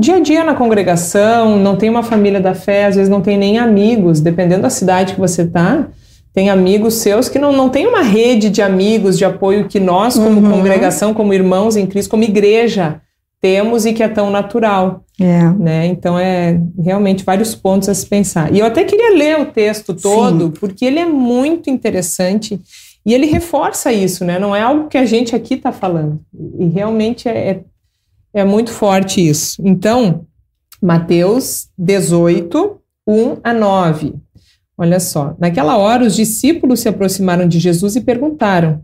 dia 0.00 0.16
a 0.16 0.20
dia 0.20 0.42
na 0.42 0.54
congregação, 0.54 1.58
não 1.58 1.76
tem 1.76 1.88
uma 1.88 2.02
família 2.02 2.40
da 2.40 2.54
fé, 2.54 2.86
às 2.86 2.96
vezes 2.96 3.08
não 3.08 3.20
tem 3.20 3.38
nem 3.38 3.58
amigos, 3.58 4.20
dependendo 4.20 4.62
da 4.62 4.70
cidade 4.70 5.14
que 5.14 5.20
você 5.20 5.46
tá, 5.46 5.86
tem 6.34 6.50
amigos 6.50 6.94
seus 6.94 7.28
que 7.28 7.38
não, 7.38 7.52
não 7.52 7.68
tem 7.68 7.86
uma 7.86 8.02
rede 8.02 8.50
de 8.50 8.62
amigos, 8.62 9.16
de 9.16 9.24
apoio 9.24 9.68
que 9.68 9.78
nós, 9.78 10.14
como 10.18 10.40
Uhum. 10.40 10.50
congregação, 10.50 11.14
como 11.14 11.32
irmãos 11.32 11.76
em 11.76 11.86
Cristo, 11.86 12.10
como 12.10 12.24
igreja, 12.24 13.00
temos 13.42 13.84
e 13.84 13.92
que 13.92 14.04
é 14.04 14.08
tão 14.08 14.30
natural, 14.30 15.04
é. 15.20 15.50
né? 15.50 15.86
Então 15.86 16.16
é 16.16 16.60
realmente 16.78 17.24
vários 17.24 17.56
pontos 17.56 17.88
a 17.88 17.94
se 17.94 18.06
pensar. 18.06 18.54
E 18.54 18.60
eu 18.60 18.66
até 18.66 18.84
queria 18.84 19.18
ler 19.18 19.40
o 19.40 19.46
texto 19.46 19.92
todo, 19.92 20.52
porque 20.52 20.84
ele 20.84 21.00
é 21.00 21.06
muito 21.06 21.68
interessante 21.68 22.60
e 23.04 23.12
ele 23.12 23.26
reforça 23.26 23.92
isso, 23.92 24.24
né? 24.24 24.38
Não 24.38 24.54
é 24.54 24.62
algo 24.62 24.86
que 24.86 24.96
a 24.96 25.04
gente 25.04 25.34
aqui 25.34 25.54
está 25.54 25.72
falando. 25.72 26.20
E 26.56 26.66
realmente 26.66 27.28
é, 27.28 27.50
é, 27.50 27.64
é 28.32 28.44
muito 28.44 28.70
forte 28.70 29.20
isso. 29.26 29.60
Então, 29.66 30.24
Mateus 30.80 31.68
18, 31.76 32.78
1 33.08 33.38
a 33.42 33.52
9. 33.52 34.14
Olha 34.78 35.00
só. 35.00 35.34
Naquela 35.36 35.76
hora, 35.76 36.04
os 36.04 36.14
discípulos 36.14 36.78
se 36.78 36.88
aproximaram 36.88 37.48
de 37.48 37.58
Jesus 37.58 37.96
e 37.96 38.00
perguntaram: 38.00 38.82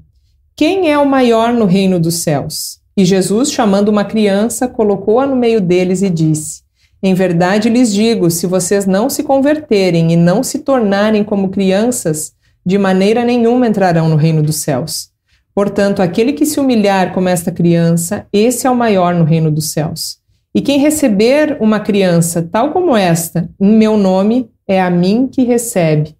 Quem 0.56 0.90
é 0.90 0.98
o 0.98 1.08
maior 1.08 1.52
no 1.52 1.64
reino 1.64 2.00
dos 2.00 2.16
céus? 2.16 2.77
E 2.98 3.04
Jesus, 3.04 3.52
chamando 3.52 3.90
uma 3.90 4.04
criança, 4.04 4.66
colocou-a 4.66 5.24
no 5.24 5.36
meio 5.36 5.60
deles 5.60 6.02
e 6.02 6.10
disse: 6.10 6.62
Em 7.00 7.14
verdade 7.14 7.68
lhes 7.68 7.94
digo, 7.94 8.28
se 8.28 8.44
vocês 8.44 8.86
não 8.86 9.08
se 9.08 9.22
converterem 9.22 10.12
e 10.12 10.16
não 10.16 10.42
se 10.42 10.58
tornarem 10.58 11.22
como 11.22 11.48
crianças, 11.48 12.32
de 12.66 12.76
maneira 12.76 13.24
nenhuma 13.24 13.68
entrarão 13.68 14.08
no 14.08 14.16
reino 14.16 14.42
dos 14.42 14.56
céus. 14.56 15.10
Portanto, 15.54 16.02
aquele 16.02 16.32
que 16.32 16.44
se 16.44 16.58
humilhar 16.58 17.14
como 17.14 17.28
esta 17.28 17.52
criança, 17.52 18.26
esse 18.32 18.66
é 18.66 18.70
o 18.70 18.74
maior 18.74 19.14
no 19.14 19.22
reino 19.22 19.48
dos 19.48 19.70
céus. 19.70 20.18
E 20.52 20.60
quem 20.60 20.80
receber 20.80 21.56
uma 21.60 21.78
criança 21.78 22.48
tal 22.50 22.72
como 22.72 22.96
esta, 22.96 23.48
em 23.60 23.76
meu 23.76 23.96
nome, 23.96 24.50
é 24.66 24.82
a 24.82 24.90
mim 24.90 25.28
que 25.32 25.44
recebe. 25.44 26.17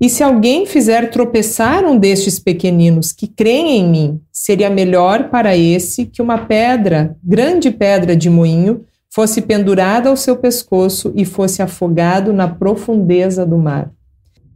E 0.00 0.10
se 0.10 0.22
alguém 0.22 0.66
fizer 0.66 1.10
tropeçar 1.10 1.84
um 1.84 1.98
destes 1.98 2.38
pequeninos 2.38 3.12
que 3.12 3.26
creem 3.26 3.78
em 3.78 3.88
mim, 3.88 4.20
seria 4.30 4.68
melhor 4.68 5.30
para 5.30 5.56
esse 5.56 6.04
que 6.04 6.20
uma 6.20 6.36
pedra, 6.36 7.16
grande 7.24 7.70
pedra 7.70 8.14
de 8.14 8.28
moinho, 8.28 8.84
fosse 9.10 9.40
pendurada 9.40 10.10
ao 10.10 10.16
seu 10.16 10.36
pescoço 10.36 11.10
e 11.16 11.24
fosse 11.24 11.62
afogado 11.62 12.34
na 12.34 12.46
profundeza 12.46 13.46
do 13.46 13.56
mar. 13.56 13.90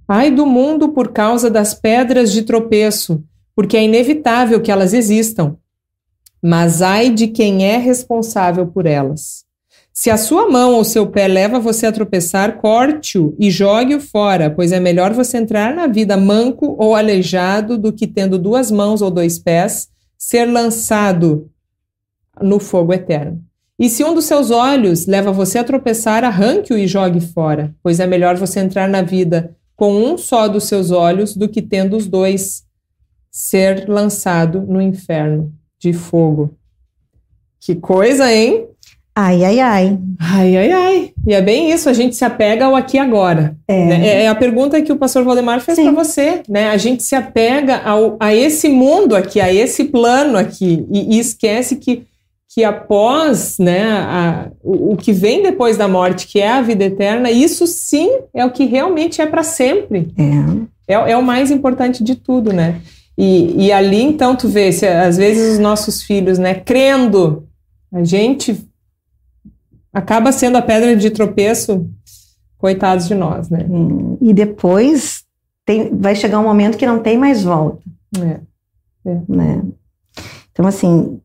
Ai 0.07 0.31
do 0.31 0.45
mundo 0.45 0.91
por 0.91 1.13
causa 1.13 1.49
das 1.49 1.73
pedras 1.73 2.31
de 2.31 2.43
tropeço, 2.43 3.25
porque 3.57 3.79
é 3.79 3.85
inevitável 3.85 4.61
que 4.61 4.71
elas 4.71 4.93
existam. 4.93 5.57
Mas 6.43 6.83
ai 6.83 7.09
de 7.09 7.29
quem 7.29 7.65
é 7.65 7.79
responsável 7.79 8.67
por 8.67 8.85
elas. 8.85 9.45
Se 9.93 10.09
a 10.09 10.17
sua 10.17 10.49
mão 10.49 10.75
ou 10.75 10.85
seu 10.85 11.07
pé 11.09 11.27
leva 11.27 11.59
você 11.59 11.87
a 11.87 11.93
tropeçar, 11.93 12.59
corte-o 12.59 13.35
e 13.39 13.51
jogue-o 13.51 14.01
fora, 14.01 14.49
pois 14.49 14.73
é 14.73 14.81
melhor 14.81 15.13
você 15.13 15.37
entrar 15.37 15.75
na 15.75 15.87
vida 15.87 16.17
manco 16.17 16.77
ou 16.79 16.95
aleijado 16.95 17.77
do 17.77 17.93
que 17.93 18.07
tendo 18.07 18.39
duas 18.39 18.71
mãos 18.71 19.03
ou 19.03 19.11
dois 19.11 19.39
pés, 19.39 19.89
ser 20.17 20.47
lançado 20.47 21.51
no 22.41 22.59
fogo 22.59 22.93
eterno. 22.93 23.43
E 23.79 23.89
se 23.89 24.05
um 24.05 24.15
dos 24.15 24.27
seus 24.27 24.51
olhos 24.51 25.07
leva 25.07 25.33
você 25.33 25.59
a 25.59 25.65
tropeçar, 25.65 26.23
arranque-o 26.23 26.79
e 26.79 26.87
jogue 26.87 27.21
fora, 27.21 27.75
pois 27.83 27.99
é 27.99 28.07
melhor 28.07 28.37
você 28.37 28.61
entrar 28.61 28.89
na 28.89 29.03
vida 29.03 29.57
com 29.75 29.93
um 29.93 30.19
só 30.19 30.47
dos 30.47 30.65
seus 30.65 30.91
olhos 30.91 31.35
do 31.35 31.49
que 31.49 31.63
tendo 31.63 31.97
os 31.97 32.07
dois 32.07 32.65
ser 33.31 33.89
lançado 33.89 34.61
no 34.61 34.81
inferno 34.81 35.53
de 35.79 35.93
fogo. 35.93 36.55
Que 37.59 37.75
coisa, 37.75 38.31
hein? 38.31 38.70
Ai, 39.23 39.45
ai, 39.45 39.61
ai. 39.61 39.99
Ai, 40.19 40.57
ai, 40.57 40.73
ai. 40.73 41.13
E 41.27 41.35
é 41.35 41.43
bem 41.43 41.71
isso, 41.71 41.91
a 41.91 41.93
gente 41.93 42.17
se 42.17 42.25
apega 42.25 42.65
ao 42.65 42.75
aqui 42.75 42.97
e 42.97 43.01
agora. 43.01 43.55
É. 43.69 43.85
né? 43.85 44.23
É 44.23 44.29
a 44.29 44.35
pergunta 44.35 44.81
que 44.81 44.91
o 44.91 44.97
pastor 44.97 45.25
Valdemar 45.25 45.61
fez 45.61 45.79
para 45.79 45.93
você, 45.93 46.43
né? 46.49 46.71
A 46.71 46.79
gente 46.79 47.03
se 47.03 47.15
apega 47.15 47.83
ao, 47.85 48.17
a 48.19 48.35
esse 48.35 48.71
mundo 48.71 49.15
aqui, 49.15 49.39
a 49.39 49.53
esse 49.53 49.85
plano 49.85 50.39
aqui, 50.39 50.87
e, 50.91 51.17
e 51.17 51.19
esquece 51.21 51.77
que, 51.77 52.05
que 52.49 52.65
após, 52.65 53.59
né, 53.59 53.91
a, 53.93 54.49
o, 54.65 54.95
o 54.95 54.97
que 54.97 55.13
vem 55.13 55.43
depois 55.43 55.77
da 55.77 55.87
morte, 55.87 56.27
que 56.27 56.41
é 56.41 56.49
a 56.49 56.63
vida 56.63 56.85
eterna, 56.85 57.31
isso 57.31 57.67
sim 57.67 58.11
é 58.33 58.43
o 58.47 58.51
que 58.51 58.65
realmente 58.65 59.21
é 59.21 59.27
para 59.27 59.43
sempre. 59.43 60.09
É. 60.17 60.95
É, 60.95 61.13
é 61.13 61.17
o 61.19 61.23
mais 61.23 61.51
importante 61.51 62.03
de 62.03 62.15
tudo, 62.15 62.55
né? 62.55 62.81
E, 63.19 63.67
e 63.67 63.71
ali, 63.73 64.01
então, 64.01 64.35
tu 64.35 64.49
vê, 64.49 64.73
se, 64.73 64.87
às 64.87 65.19
vezes 65.19 65.53
os 65.53 65.59
nossos 65.59 66.03
filhos, 66.03 66.39
né, 66.39 66.55
crendo, 66.55 67.47
a 67.93 68.03
gente 68.03 68.70
acaba 69.93 70.33
sendo 70.33 70.57
a 70.59 70.63
pedra 70.63 70.97
de 70.97 71.11
tropeço, 71.11 71.89
coitados 72.59 73.09
de 73.09 73.15
nós, 73.15 73.49
né? 73.49 73.67
E 74.21 74.33
depois 74.35 75.25
tem, 75.65 75.95
vai 75.97 76.15
chegar 76.15 76.39
um 76.39 76.45
momento 76.45 76.77
que 76.79 76.87
não 76.87 76.99
tem 77.01 77.17
mais 77.19 77.43
volta, 77.43 77.83
É. 78.19 78.41
né? 79.29 79.63
Então, 80.53 80.67
assim, 80.67 81.21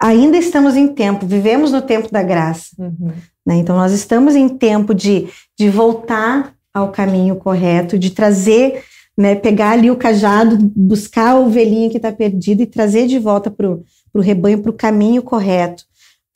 ainda 0.00 0.36
estamos 0.36 0.76
em 0.76 0.88
tempo, 0.88 1.26
vivemos 1.26 1.72
no 1.72 1.82
tempo 1.82 2.10
da 2.10 2.22
graça, 2.22 2.68
Uhum. 2.78 3.12
né? 3.46 3.56
Então, 3.56 3.76
nós 3.76 3.92
estamos 3.92 4.34
em 4.34 4.48
tempo 4.48 4.94
de, 4.94 5.28
de 5.58 5.68
voltar 5.70 6.54
ao 6.72 6.90
caminho 6.92 7.36
correto, 7.36 7.98
de 7.98 8.10
trazer, 8.10 8.82
né, 9.16 9.34
pegar 9.34 9.70
ali 9.72 9.90
o 9.90 9.96
cajado, 9.96 10.56
buscar 10.76 11.30
a 11.32 11.38
ovelhinha 11.38 11.90
que 11.90 11.96
está 11.96 12.12
perdida 12.12 12.62
e 12.62 12.66
trazer 12.66 13.06
de 13.06 13.18
volta 13.18 13.50
para 13.50 13.68
o 13.68 14.20
rebanho, 14.20 14.60
para 14.62 14.70
o 14.70 14.74
caminho 14.74 15.22
correto, 15.22 15.84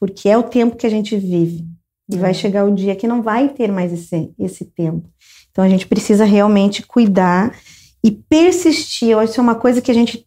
porque 0.04 0.28
é 0.28 0.36
o 0.36 0.42
tempo 0.42 0.76
que 0.76 0.86
a 0.86 0.90
gente 0.90 1.16
vive. 1.16 1.64
E 2.10 2.18
vai 2.18 2.32
É. 2.32 2.34
chegar 2.34 2.66
o 2.66 2.74
dia 2.74 2.94
que 2.94 3.06
não 3.08 3.22
vai 3.22 3.48
ter 3.48 3.72
mais 3.72 3.90
esse, 3.90 4.30
esse 4.38 4.66
tempo. 4.66 5.08
Então 5.50 5.64
a 5.64 5.68
gente 5.68 5.86
precisa 5.86 6.26
realmente 6.26 6.82
cuidar 6.82 7.54
e 8.04 8.10
persistir. 8.10 9.08
Eu 9.08 9.18
acho 9.18 9.32
que 9.32 9.40
é 9.40 9.42
uma 9.42 9.54
coisa 9.54 9.80
que 9.80 9.90
a 9.90 9.94
gente 9.94 10.26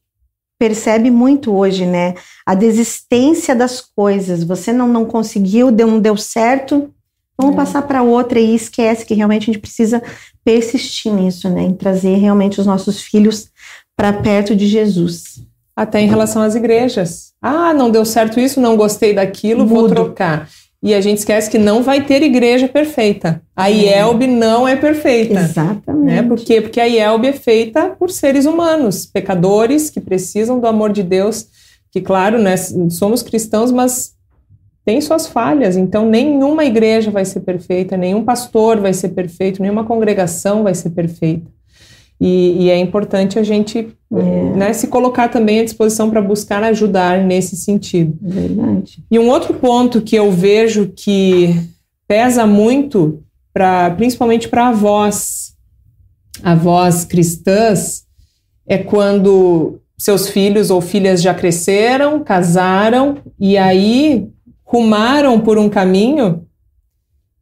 percebe 0.59 1.11
muito 1.11 1.53
hoje, 1.53 1.85
né? 1.85 2.15
A 2.43 2.55
desistência 2.55 3.55
das 3.55 3.79
coisas. 3.79 4.43
Você 4.43 4.73
não, 4.73 4.87
não 4.87 5.05
conseguiu, 5.05 5.69
deu, 5.71 5.85
não 5.85 5.99
deu 5.99 6.17
certo, 6.17 6.91
vamos 7.37 7.53
É. 7.53 7.57
passar 7.57 7.83
para 7.83 8.01
outra 8.01 8.39
e 8.39 8.55
esquece 8.55 9.05
que 9.05 9.13
realmente 9.13 9.43
a 9.43 9.53
gente 9.53 9.59
precisa 9.59 10.01
persistir 10.43 11.13
nisso, 11.13 11.47
né? 11.49 11.61
Em 11.61 11.75
trazer 11.75 12.15
realmente 12.15 12.59
os 12.59 12.65
nossos 12.65 12.99
filhos 12.99 13.51
para 13.95 14.11
perto 14.11 14.55
de 14.55 14.65
Jesus. 14.65 15.43
Até 15.77 16.01
em 16.01 16.07
relação 16.07 16.41
às 16.41 16.55
igrejas. 16.55 17.33
Ah, 17.39 17.71
não 17.71 17.91
deu 17.91 18.03
certo 18.03 18.39
isso, 18.39 18.59
não 18.59 18.75
gostei 18.75 19.13
daquilo, 19.13 19.59
Mudo. 19.59 19.75
vou 19.75 19.87
trocar. 19.87 20.49
E 20.81 20.91
a 20.95 21.01
gente 21.01 21.19
esquece 21.19 21.51
que 21.51 21.59
não 21.59 21.83
vai 21.83 22.03
ter 22.03 22.23
igreja 22.23 22.67
perfeita. 22.67 23.43
A 23.55 23.67
IELB 23.67 24.25
é. 24.25 24.27
não 24.27 24.67
é 24.67 24.75
perfeita. 24.75 25.39
Exatamente. 25.39 26.05
Né? 26.05 26.23
Por 26.23 26.39
quê? 26.39 26.61
Porque 26.61 26.81
a 26.81 26.87
IELB 26.87 27.27
é 27.27 27.33
feita 27.33 27.89
por 27.89 28.09
seres 28.09 28.45
humanos, 28.45 29.05
pecadores 29.05 29.91
que 29.91 30.01
precisam 30.01 30.59
do 30.59 30.65
amor 30.65 30.91
de 30.91 31.03
Deus, 31.03 31.45
que, 31.91 32.01
claro, 32.01 32.39
né, 32.39 32.55
somos 32.89 33.21
cristãos, 33.21 33.71
mas 33.71 34.13
tem 34.83 34.99
suas 34.99 35.27
falhas. 35.27 35.77
Então, 35.77 36.09
nenhuma 36.09 36.65
igreja 36.65 37.11
vai 37.11 37.25
ser 37.25 37.41
perfeita, 37.41 37.95
nenhum 37.95 38.23
pastor 38.23 38.79
vai 38.79 38.93
ser 38.93 39.09
perfeito, 39.09 39.61
nenhuma 39.61 39.83
congregação 39.83 40.63
vai 40.63 40.73
ser 40.73 40.89
perfeita. 40.89 41.56
E, 42.19 42.63
e 42.63 42.69
é 42.69 42.77
importante 42.77 43.37
a 43.37 43.43
gente 43.43 43.89
é. 44.11 44.55
né, 44.55 44.73
se 44.73 44.87
colocar 44.87 45.27
também 45.27 45.59
à 45.59 45.63
disposição 45.63 46.09
para 46.09 46.21
buscar 46.21 46.63
ajudar 46.63 47.23
nesse 47.23 47.55
sentido. 47.55 48.17
Verdade. 48.21 49.03
E 49.09 49.19
um 49.19 49.29
outro 49.29 49.53
ponto 49.53 50.01
que 50.01 50.15
eu 50.15 50.31
vejo 50.31 50.91
que 50.95 51.53
pesa 52.07 52.47
muito, 52.47 53.21
pra, 53.53 53.91
principalmente 53.91 54.47
para 54.47 54.69
avós, 54.69 55.53
avós 56.41 57.05
cristãs, 57.05 58.05
é 58.65 58.77
quando 58.77 59.79
seus 59.97 60.29
filhos 60.29 60.69
ou 60.69 60.79
filhas 60.81 61.21
já 61.21 61.33
cresceram, 61.33 62.23
casaram 62.23 63.17
e 63.39 63.57
aí 63.57 64.27
rumaram 64.63 65.39
por 65.39 65.57
um 65.57 65.69
caminho 65.69 66.46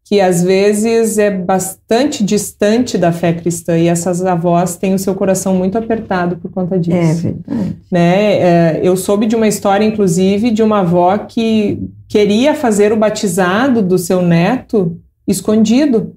que 0.08 0.22
às 0.22 0.44
vezes 0.44 1.18
é 1.18 1.32
bastante 1.32 2.24
distante 2.24 2.96
da 2.96 3.12
fé 3.12 3.34
cristã 3.34 3.76
e 3.76 3.88
essas 3.88 4.24
avós 4.24 4.78
têm 4.78 4.94
o 4.94 5.00
seu 5.00 5.16
coração 5.16 5.56
muito 5.56 5.80
apertado 5.80 6.38
por 6.38 6.52
conta 6.52 6.80
disso. 6.80 6.96
É 6.96 7.32
verdade. 7.32 7.78
Né? 7.92 8.34
É, 8.36 8.80
eu 8.84 8.96
soube 8.96 9.26
de 9.26 9.36
uma 9.36 9.48
história, 9.48 9.84
inclusive, 9.84 10.52
de 10.52 10.62
uma 10.62 10.82
avó 10.82 11.18
que 11.18 11.80
queria 12.08 12.54
fazer 12.54 12.94
o 12.94 12.98
batizado 12.98 13.82
do 13.82 13.98
seu 13.98 14.22
neto 14.22 14.96
escondido 15.28 16.16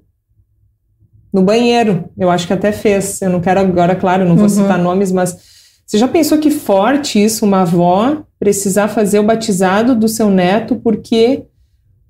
no 1.33 1.41
banheiro. 1.41 2.05
Eu 2.15 2.29
acho 2.29 2.45
que 2.45 2.53
até 2.53 2.71
fez. 2.71 3.19
Eu 3.23 3.31
não 3.31 3.41
quero 3.41 3.59
agora, 3.59 3.95
claro, 3.95 4.23
não 4.23 4.35
vou 4.35 4.43
uhum. 4.43 4.49
citar 4.49 4.77
nomes, 4.77 5.11
mas 5.11 5.35
você 5.83 5.97
já 5.97 6.07
pensou 6.07 6.37
que 6.37 6.51
forte 6.51 7.23
isso, 7.23 7.43
uma 7.43 7.61
avó 7.61 8.21
precisar 8.39 8.87
fazer 8.87 9.17
o 9.17 9.23
batizado 9.23 9.95
do 9.95 10.07
seu 10.07 10.29
neto 10.29 10.75
porque 10.75 11.45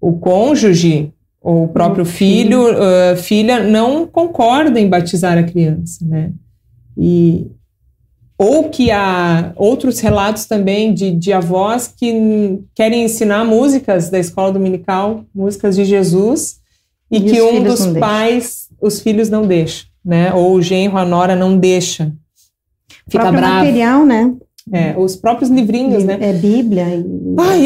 o 0.01 0.17
cônjuge 0.19 1.13
ou 1.49 1.63
o 1.63 1.67
próprio 1.67 2.05
filho, 2.05 2.67
filho 2.67 3.13
uh, 3.13 3.17
filha, 3.17 3.63
não 3.63 4.05
concorda 4.05 4.79
em 4.79 4.87
batizar 4.87 5.35
a 5.35 5.41
criança, 5.41 6.05
né? 6.05 6.31
E, 6.95 7.47
ou 8.37 8.69
que 8.69 8.91
há 8.91 9.51
outros 9.55 9.99
relatos 9.99 10.45
também 10.45 10.93
de, 10.93 11.09
de 11.09 11.33
avós 11.33 11.87
que 11.87 12.59
querem 12.75 13.03
ensinar 13.03 13.43
músicas 13.45 14.11
da 14.11 14.19
escola 14.19 14.51
dominical, 14.51 15.25
músicas 15.33 15.75
de 15.75 15.85
Jesus, 15.85 16.59
e, 17.09 17.17
e 17.17 17.21
que 17.23 17.41
um 17.41 17.63
dos 17.63 17.87
pais, 17.97 18.67
deixa. 18.69 18.75
os 18.79 19.01
filhos 19.01 19.27
não 19.27 19.47
deixam, 19.47 19.87
né? 20.05 20.31
Ou 20.31 20.53
o 20.53 20.61
genro, 20.61 20.99
a 20.99 21.05
nora 21.05 21.35
não 21.35 21.57
deixa. 21.57 22.13
Fica 23.09 23.31
bravo. 23.31 23.55
material, 23.55 24.05
né? 24.05 24.35
É, 24.71 24.95
os 24.97 25.15
próprios 25.15 25.49
livrinhos, 25.49 26.03
né? 26.03 26.17
É 26.19 26.33
Bíblia. 26.33 26.85
E, 26.85 27.35
ah, 27.37 27.57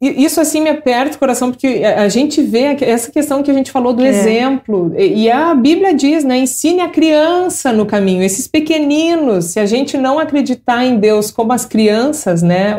e, 0.00 0.24
isso 0.24 0.40
assim 0.40 0.60
me 0.60 0.70
aperta 0.70 1.16
o 1.16 1.18
coração, 1.18 1.50
porque 1.50 1.82
a 1.84 2.08
gente 2.08 2.42
vê 2.42 2.76
essa 2.80 3.10
questão 3.10 3.42
que 3.42 3.50
a 3.50 3.54
gente 3.54 3.70
falou 3.70 3.92
do 3.92 4.04
é. 4.04 4.08
exemplo. 4.08 4.92
E, 4.96 5.30
a 5.30 5.54
Bíblia 5.54 5.94
diz, 5.94 6.24
né? 6.24 6.38
Ensine 6.38 6.80
a 6.80 6.88
criança 6.88 7.72
no 7.72 7.86
caminho, 7.86 8.22
esses 8.22 8.46
pequeninos. 8.46 9.46
Se 9.46 9.60
a 9.60 9.66
gente 9.66 9.96
não 9.96 10.18
acreditar 10.18 10.84
em 10.84 10.98
Deus 10.98 11.30
como 11.30 11.52
as 11.52 11.64
crianças, 11.64 12.42
né? 12.42 12.76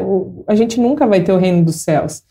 a 0.48 0.56
gente 0.56 0.80
nunca 0.80 1.06
vai 1.06 1.22
ter 1.22 1.32
o 1.32 1.38
reino 1.38 1.64
dos 1.64 1.78
céus. 1.78 2.24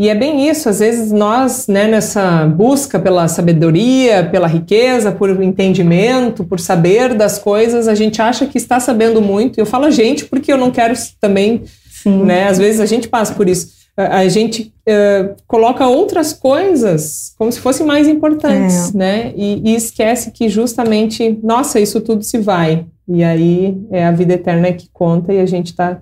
E 0.00 0.08
é 0.08 0.14
bem 0.14 0.48
isso, 0.48 0.66
às 0.66 0.78
vezes 0.78 1.12
nós, 1.12 1.68
né, 1.68 1.86
nessa 1.86 2.46
busca 2.46 2.98
pela 2.98 3.28
sabedoria, 3.28 4.24
pela 4.24 4.46
riqueza, 4.46 5.12
por 5.12 5.42
entendimento, 5.42 6.42
por 6.42 6.58
saber 6.58 7.12
das 7.12 7.38
coisas, 7.38 7.86
a 7.86 7.94
gente 7.94 8.22
acha 8.22 8.46
que 8.46 8.56
está 8.56 8.80
sabendo 8.80 9.20
muito. 9.20 9.58
E 9.58 9.60
eu 9.60 9.66
falo 9.66 9.84
a 9.84 9.90
gente 9.90 10.24
porque 10.24 10.50
eu 10.50 10.56
não 10.56 10.70
quero 10.70 10.94
também, 11.20 11.64
Sim. 11.90 12.22
né, 12.24 12.48
às 12.48 12.56
vezes 12.56 12.80
a 12.80 12.86
gente 12.86 13.08
passa 13.08 13.34
por 13.34 13.46
isso. 13.46 13.78
A, 13.94 14.26
gente 14.26 14.72
uh, 14.88 15.36
coloca 15.46 15.86
outras 15.86 16.32
coisas 16.32 17.34
como 17.36 17.52
se 17.52 17.60
fossem 17.60 17.84
mais 17.84 18.08
importantes, 18.08 18.94
é. 18.94 18.96
né, 18.96 19.32
e, 19.36 19.70
e 19.70 19.74
esquece 19.74 20.30
que 20.30 20.48
justamente, 20.48 21.38
nossa, 21.42 21.78
isso 21.78 22.00
tudo 22.00 22.22
se 22.22 22.38
vai. 22.38 22.86
E 23.06 23.22
aí 23.22 23.76
é 23.90 24.06
a 24.06 24.12
vida 24.12 24.32
eterna 24.32 24.72
que 24.72 24.88
conta 24.90 25.30
e 25.34 25.40
a 25.40 25.44
gente 25.44 25.72
está 25.72 26.00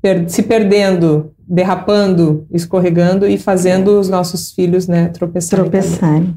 per 0.00 0.28
se 0.28 0.42
perdendo 0.42 1.32
derrapando, 1.48 2.46
escorregando 2.52 3.26
e 3.26 3.38
fazendo 3.38 3.98
os 3.98 4.08
nossos 4.08 4.52
filhos, 4.52 4.86
né, 4.86 5.08
tropeçarem. 5.08 5.64
Tropeçarem. 5.64 6.36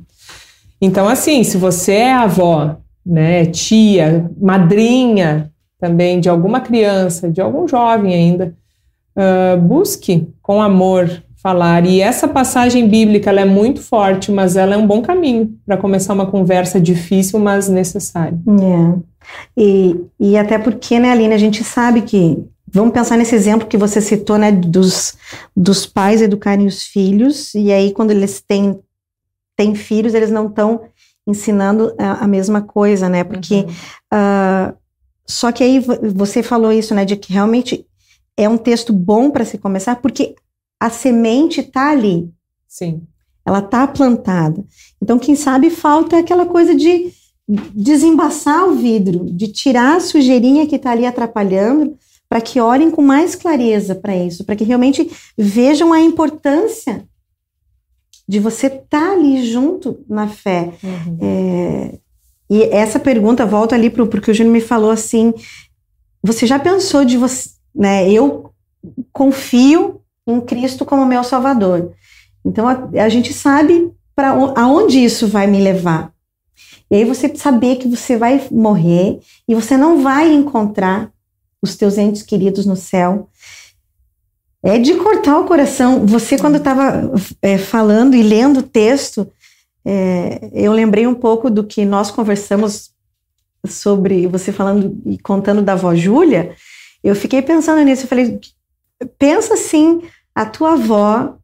Então, 0.82 1.08
assim, 1.08 1.44
se 1.44 1.58
você 1.58 1.94
é 1.94 2.14
avó, 2.14 2.78
né, 3.06 3.46
tia, 3.46 4.32
madrinha 4.40 5.52
também 5.78 6.20
de 6.20 6.30
alguma 6.30 6.62
criança, 6.62 7.30
de 7.30 7.42
algum 7.42 7.68
jovem 7.68 8.14
ainda, 8.14 8.56
uh, 9.18 9.60
busque 9.60 10.28
com 10.42 10.62
amor 10.62 11.22
falar. 11.42 11.86
E 11.86 12.00
essa 12.00 12.28
passagem 12.28 12.88
bíblica 12.88 13.32
ela 13.32 13.42
é 13.42 13.46
muito 13.46 13.82
forte, 13.82 14.32
mas 14.32 14.56
ela 14.56 14.76
é 14.76 14.78
um 14.78 14.86
bom 14.86 15.02
caminho 15.02 15.56
para 15.66 15.76
começar 15.76 16.14
uma 16.14 16.28
conversa 16.28 16.80
difícil, 16.80 17.40
mas 17.40 17.68
necessária. 17.68 18.38
É. 18.48 19.00
E, 19.58 20.00
e 20.20 20.38
até 20.38 20.58
porque, 20.60 21.00
né, 21.00 21.12
Aline, 21.12 21.34
a 21.34 21.40
gente 21.40 21.64
sabe 21.64 22.02
que 22.02 22.38
Vamos 22.74 22.94
pensar 22.94 23.18
nesse 23.18 23.36
exemplo 23.36 23.68
que 23.68 23.78
você 23.78 24.00
citou, 24.00 24.38
né, 24.38 24.52
dos, 24.52 25.16
dos 25.56 25.86
pais 25.86 26.22
educarem 26.22 26.66
os 26.66 26.84
filhos, 26.84 27.54
e 27.54 27.72
aí 27.72 27.92
quando 27.92 28.12
eles 28.12 28.42
têm, 28.42 28.80
têm 29.56 29.76
filhos, 29.76 30.14
eles 30.14 30.32
não 30.32 30.48
estão 30.48 30.82
ensinando 31.28 31.94
a, 31.98 32.24
a, 32.24 32.28
mesma 32.28 32.62
coisa, 32.62 33.10
né, 33.10 33.24
porque, 33.24 33.56
uhum. 33.56 33.70
uh, 34.14 34.74
só 35.26 35.52
que 35.52 35.64
aí 35.64 35.80
você 36.16 36.42
falou 36.42 36.72
isso, 36.72 36.96
né, 36.96 37.06
de 37.06 37.16
que 37.16 37.34
realmente 37.34 37.86
é 38.38 38.48
um 38.48 38.58
texto 38.58 38.94
bom 38.94 39.30
para 39.30 39.46
se 39.46 39.58
começar, 39.58 39.98
porque 39.98 40.36
a 40.80 40.90
semente 40.90 41.62
está 41.62 41.92
ali. 41.92 42.30
Sim. 42.68 43.02
Ela 43.46 43.60
está 43.60 43.86
plantada. 43.88 44.64
Então, 45.02 45.20
quem 45.20 45.36
sabe 45.36 45.70
falta 45.70 46.18
aquela 46.18 46.46
coisa 46.46 46.74
de 46.74 47.12
desembaçar 47.74 48.68
o 48.68 48.76
vidro, 48.76 49.26
de 49.26 49.48
tirar 49.48 49.98
a 49.98 50.00
sujeirinha 50.00 50.66
que 50.66 50.76
está 50.76 50.92
ali 50.92 51.06
atrapalhando, 51.06 51.98
para 52.32 52.40
que 52.40 52.62
olhem 52.62 52.90
com 52.90 53.02
mais 53.02 53.36
clareza 53.36 53.94
para 53.94 54.16
isso, 54.16 54.46
para 54.46 54.56
que 54.56 54.64
realmente 54.64 55.12
vejam 55.38 55.92
a 55.92 56.00
importância 56.00 57.06
de 58.26 58.40
você 58.40 58.68
estar 58.68 58.86
tá 58.88 59.12
ali 59.12 59.46
junto 59.46 60.00
na 60.08 60.30
fé. 60.30 60.72
Uhum. 60.82 61.18
É, 61.20 62.00
e 62.50 62.64
essa 62.72 62.98
pergunta 62.98 63.46
volta 63.46 63.76
ali 63.76 63.90
para 63.90 64.02
o 64.02 64.08
que 64.08 64.32
o 64.32 64.34
Júnior 64.34 64.54
me 64.54 64.62
falou 64.62 64.92
assim: 64.92 65.34
você 66.24 66.48
já 66.48 66.58
pensou 66.58 67.04
de 67.04 67.18
você, 67.18 67.50
né? 67.76 68.10
Eu 68.10 68.54
confio 69.12 70.00
em 70.26 70.40
Cristo 70.40 70.86
como 70.86 71.06
meu 71.06 71.26
Salvador. 71.26 71.92
Então 72.46 72.66
a, 72.66 73.04
a 73.04 73.10
gente 73.10 73.34
sabe 73.34 73.92
para 74.16 74.30
aonde 74.30 75.04
isso 75.04 75.28
vai 75.28 75.48
me 75.48 75.60
levar. 75.60 76.14
E 76.90 76.96
aí 76.96 77.04
você 77.04 77.36
saber 77.36 77.76
que 77.76 77.90
você 77.90 78.16
vai 78.16 78.42
morrer 78.50 79.20
e 79.50 79.54
você 79.54 79.76
não 79.76 80.02
vai 80.02 80.32
encontrar 80.32 81.12
os 81.62 81.76
teus 81.76 81.98
entes 81.98 82.24
queridos 82.24 82.66
no 82.66 82.76
céu. 82.76 83.30
É 84.64 84.78
de 84.78 84.96
cortar 84.96 85.40
o 85.40 85.46
coração. 85.46 86.06
Você, 86.06 86.38
quando 86.38 86.58
estava 86.58 87.12
é, 87.42 87.58
falando 87.58 88.16
e 88.16 88.24
lendo 88.24 88.60
o 88.60 88.64
texto, 88.64 89.32
é, 89.84 90.50
eu 90.54 90.72
lembrei 90.72 91.08
um 91.08 91.16
pouco 91.16 91.50
do 91.50 91.64
que 91.64 91.84
nós 91.84 92.12
conversamos 92.12 92.92
sobre 93.68 94.28
você 94.28 94.52
falando 94.52 95.00
e 95.06 95.18
contando 95.18 95.62
da 95.62 95.74
avó 95.74 95.96
Júlia. 95.96 96.56
Eu 97.04 97.16
fiquei 97.16 97.42
pensando 97.42 97.82
nisso. 97.84 98.04
Eu 98.04 98.08
falei, 98.08 98.40
pensa 99.18 99.56
assim: 99.56 100.02
a 100.34 100.46
tua 100.46 100.74
avó 100.74 101.38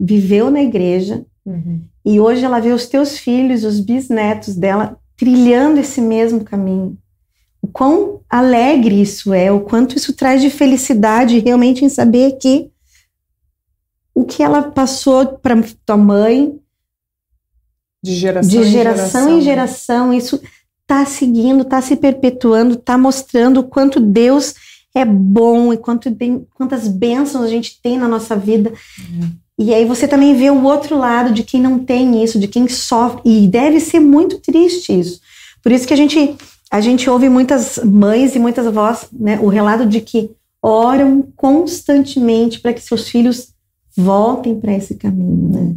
viveu 0.00 0.50
na 0.50 0.62
igreja 0.62 1.24
uhum. 1.44 1.82
e 2.04 2.20
hoje 2.20 2.44
ela 2.44 2.60
vê 2.60 2.72
os 2.72 2.86
teus 2.86 3.18
filhos, 3.18 3.64
os 3.64 3.80
bisnetos 3.80 4.54
dela, 4.54 4.96
trilhando 5.16 5.80
esse 5.80 6.00
mesmo 6.00 6.44
caminho 6.44 6.96
o 7.60 7.66
quão 7.66 8.20
alegre 8.28 9.00
isso 9.00 9.32
é, 9.32 9.50
o 9.50 9.60
quanto 9.60 9.96
isso 9.96 10.12
traz 10.12 10.40
de 10.40 10.50
felicidade 10.50 11.38
realmente 11.38 11.84
em 11.84 11.88
saber 11.88 12.38
que 12.38 12.70
o 14.14 14.24
que 14.24 14.42
ela 14.42 14.62
passou 14.62 15.38
para 15.38 15.60
tua 15.84 15.96
mãe 15.96 16.58
de 18.02 18.14
geração, 18.14 18.50
de 18.50 18.64
geração 18.64 18.68
em 18.68 18.72
geração, 18.72 19.38
em 19.38 19.40
geração 19.40 20.14
isso 20.14 20.40
está 20.82 21.04
seguindo, 21.04 21.62
está 21.62 21.82
se 21.82 21.96
perpetuando, 21.96 22.74
está 22.74 22.96
mostrando 22.96 23.60
o 23.60 23.64
quanto 23.64 24.00
Deus 24.00 24.54
é 24.94 25.04
bom 25.04 25.72
e 25.72 25.76
quanto 25.76 26.10
tem, 26.14 26.46
quantas 26.54 26.88
bênçãos 26.88 27.44
a 27.44 27.48
gente 27.48 27.80
tem 27.82 27.98
na 27.98 28.08
nossa 28.08 28.34
vida. 28.34 28.72
Uhum. 28.98 29.30
E 29.58 29.74
aí 29.74 29.84
você 29.84 30.08
também 30.08 30.34
vê 30.34 30.50
o 30.50 30.62
outro 30.62 30.96
lado 30.96 31.32
de 31.32 31.42
quem 31.42 31.60
não 31.60 31.78
tem 31.78 32.22
isso, 32.22 32.38
de 32.38 32.48
quem 32.48 32.68
sofre. 32.68 33.20
E 33.24 33.46
deve 33.46 33.80
ser 33.80 34.00
muito 34.00 34.38
triste 34.38 34.98
isso. 34.98 35.20
Por 35.62 35.72
isso 35.72 35.86
que 35.86 35.92
a 35.92 35.96
gente 35.96 36.36
a 36.70 36.80
gente 36.80 37.08
ouve 37.08 37.28
muitas 37.28 37.78
mães 37.78 38.34
e 38.34 38.38
muitas 38.38 38.66
avós, 38.66 39.06
né, 39.12 39.38
o 39.40 39.48
relato 39.48 39.86
de 39.86 40.00
que 40.00 40.30
oram 40.62 41.22
constantemente 41.36 42.60
para 42.60 42.72
que 42.72 42.80
seus 42.80 43.08
filhos 43.08 43.48
voltem 43.96 44.58
para 44.58 44.74
esse 44.74 44.94
caminho, 44.94 45.48
né? 45.50 45.74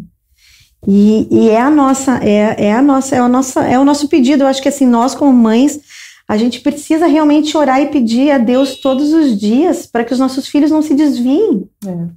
E, 0.88 1.28
e, 1.30 1.50
é 1.50 1.62
a 1.62 1.70
nossa, 1.70 2.18
é, 2.24 2.66
é 2.66 2.74
a 2.74 2.82
nossa, 2.82 3.16
é 3.16 3.20
a 3.20 3.30
nossa, 3.30 3.62
é 3.64 3.80
o 3.80 3.86
nosso 3.86 4.08
pedido. 4.08 4.44
Eu 4.44 4.48
acho 4.48 4.62
que 4.62 4.70
assim 4.70 4.88
nós 4.88 5.14
como 5.14 5.32
mães 5.32 5.80
a 6.28 6.38
gente 6.38 6.62
precisa 6.62 7.06
realmente 7.06 7.56
orar 7.56 7.82
e 7.82 7.90
pedir 7.90 8.32
a 8.32 8.38
Deus 8.38 8.78
todos 8.78 9.14
os 9.14 9.38
dias 9.40 9.86
para 9.86 10.04
que 10.04 10.14
os 10.14 10.20
nossos 10.20 10.48
filhos 10.48 10.72
não 10.72 10.82
se 10.82 10.96
desviem. 10.96 11.70
É. 11.86 12.08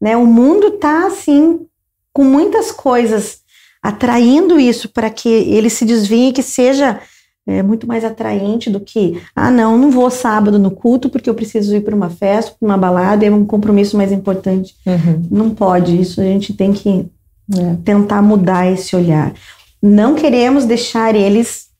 Né? 0.00 0.16
O 0.16 0.26
mundo 0.26 0.74
está 0.74 1.06
assim 1.06 1.66
com 2.12 2.22
muitas 2.22 2.70
coisas 2.70 3.40
atraindo 3.82 4.60
isso 4.60 4.88
para 4.88 5.10
que 5.10 5.28
ele 5.28 5.70
se 5.70 5.84
desvie 5.84 6.28
e 6.28 6.32
que 6.32 6.42
seja 6.42 7.00
é, 7.46 7.62
muito 7.62 7.86
mais 7.86 8.04
atraente 8.04 8.70
do 8.70 8.80
que, 8.80 9.20
ah, 9.34 9.50
não, 9.50 9.76
não 9.76 9.90
vou 9.90 10.10
sábado 10.10 10.58
no 10.58 10.70
culto 10.70 11.10
porque 11.10 11.28
eu 11.28 11.34
preciso 11.34 11.74
ir 11.74 11.82
para 11.82 11.94
uma 11.94 12.08
festa, 12.08 12.54
para 12.58 12.66
uma 12.66 12.78
balada, 12.78 13.24
é 13.24 13.30
um 13.30 13.44
compromisso 13.44 13.96
mais 13.96 14.12
importante. 14.12 14.74
Uhum. 14.86 15.22
Não 15.30 15.50
pode, 15.50 16.00
isso 16.00 16.20
a 16.20 16.24
gente 16.24 16.54
tem 16.54 16.72
que 16.72 17.06
é. 17.52 17.76
tentar 17.84 18.22
mudar 18.22 18.70
esse 18.70 18.94
olhar. 18.94 19.34
Não 19.82 20.14
queremos 20.14 20.64
deixar 20.64 21.14
eles 21.14 21.70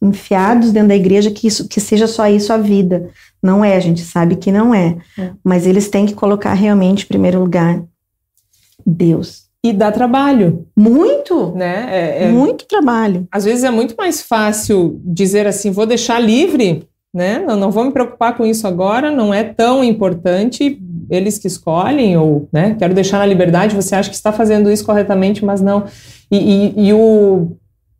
enfiados 0.00 0.72
dentro 0.72 0.88
da 0.88 0.96
igreja 0.96 1.30
que 1.30 1.46
isso 1.46 1.68
que 1.68 1.80
seja 1.80 2.06
só 2.06 2.28
isso 2.28 2.52
a 2.52 2.58
vida. 2.58 3.10
Não 3.42 3.64
é, 3.64 3.76
a 3.76 3.80
gente 3.80 4.02
sabe 4.02 4.36
que 4.36 4.50
não 4.50 4.74
é. 4.74 4.96
é. 5.18 5.30
Mas 5.42 5.66
eles 5.66 5.88
têm 5.88 6.06
que 6.06 6.14
colocar 6.14 6.52
realmente 6.54 7.04
em 7.04 7.08
primeiro 7.08 7.40
lugar 7.40 7.82
Deus. 8.86 9.44
E 9.64 9.72
dá 9.72 9.92
trabalho. 9.92 10.66
Muito, 10.76 11.52
né? 11.54 11.86
É, 11.88 12.24
é, 12.24 12.28
muito 12.28 12.66
trabalho. 12.66 13.28
Às 13.30 13.44
vezes 13.44 13.62
é 13.62 13.70
muito 13.70 13.94
mais 13.96 14.20
fácil 14.20 15.00
dizer 15.04 15.46
assim, 15.46 15.70
vou 15.70 15.86
deixar 15.86 16.18
livre, 16.18 16.88
né? 17.14 17.38
Não, 17.46 17.56
não 17.56 17.70
vou 17.70 17.84
me 17.84 17.92
preocupar 17.92 18.36
com 18.36 18.44
isso 18.44 18.66
agora, 18.66 19.10
não 19.10 19.32
é 19.32 19.44
tão 19.44 19.84
importante 19.84 20.80
eles 21.08 21.38
que 21.38 21.46
escolhem, 21.46 22.16
ou 22.16 22.48
né, 22.52 22.74
quero 22.78 22.94
deixar 22.94 23.18
na 23.18 23.26
liberdade, 23.26 23.76
você 23.76 23.94
acha 23.94 24.08
que 24.08 24.16
está 24.16 24.32
fazendo 24.32 24.70
isso 24.70 24.84
corretamente, 24.84 25.44
mas 25.44 25.60
não. 25.60 25.84
E, 26.30 26.38
e, 26.38 26.88
e 26.88 26.92
o 26.92 27.52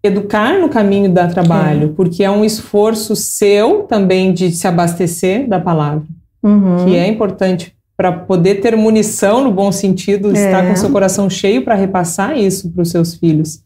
educar 0.03 0.59
no 0.59 0.69
caminho 0.69 1.13
da 1.13 1.29
trabalho, 1.29 1.91
é. 1.91 1.93
porque 1.95 2.25
é 2.25 2.31
um 2.31 2.45
esforço 2.45 3.15
seu 3.15 3.83
também 3.83 4.33
de 4.33 4.51
se 4.51 4.67
abastecer 4.67 5.47
da 5.49 5.61
palavra, 5.61 6.03
uhum. 6.43 6.85
que 6.85 6.97
é 6.97 7.07
importante 7.07 7.75
para 8.03 8.11
poder 8.11 8.57
ter 8.57 8.77
munição 8.77 9.45
no 9.45 9.53
bom 9.53 9.71
sentido, 9.71 10.31
é. 10.31 10.33
estar 10.33 10.67
com 10.67 10.75
seu 10.75 10.91
coração 10.91 11.31
cheio 11.31 11.63
para 11.63 11.77
repassar 11.77 12.37
isso 12.37 12.69
para 12.69 12.83
os 12.83 12.91
seus 12.91 13.15
filhos. 13.15 13.63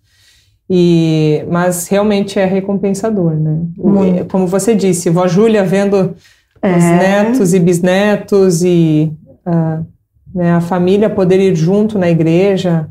E, 0.68 1.42
mas 1.50 1.88
realmente 1.88 2.38
é 2.38 2.44
recompensador, 2.44 3.32
né? 3.32 3.62
Muito. 3.78 4.26
Como 4.26 4.46
você 4.46 4.74
disse, 4.74 5.08
vó 5.08 5.26
Júlia 5.26 5.64
vendo 5.64 6.14
é. 6.60 6.76
os 6.76 6.84
netos 6.84 7.54
e 7.54 7.58
bisnetos 7.58 8.62
e 8.62 9.10
uh, 9.46 9.86
né, 10.34 10.52
a 10.52 10.60
família 10.60 11.08
poder 11.08 11.40
ir 11.40 11.54
junto 11.54 11.98
na 11.98 12.10
igreja, 12.10 12.90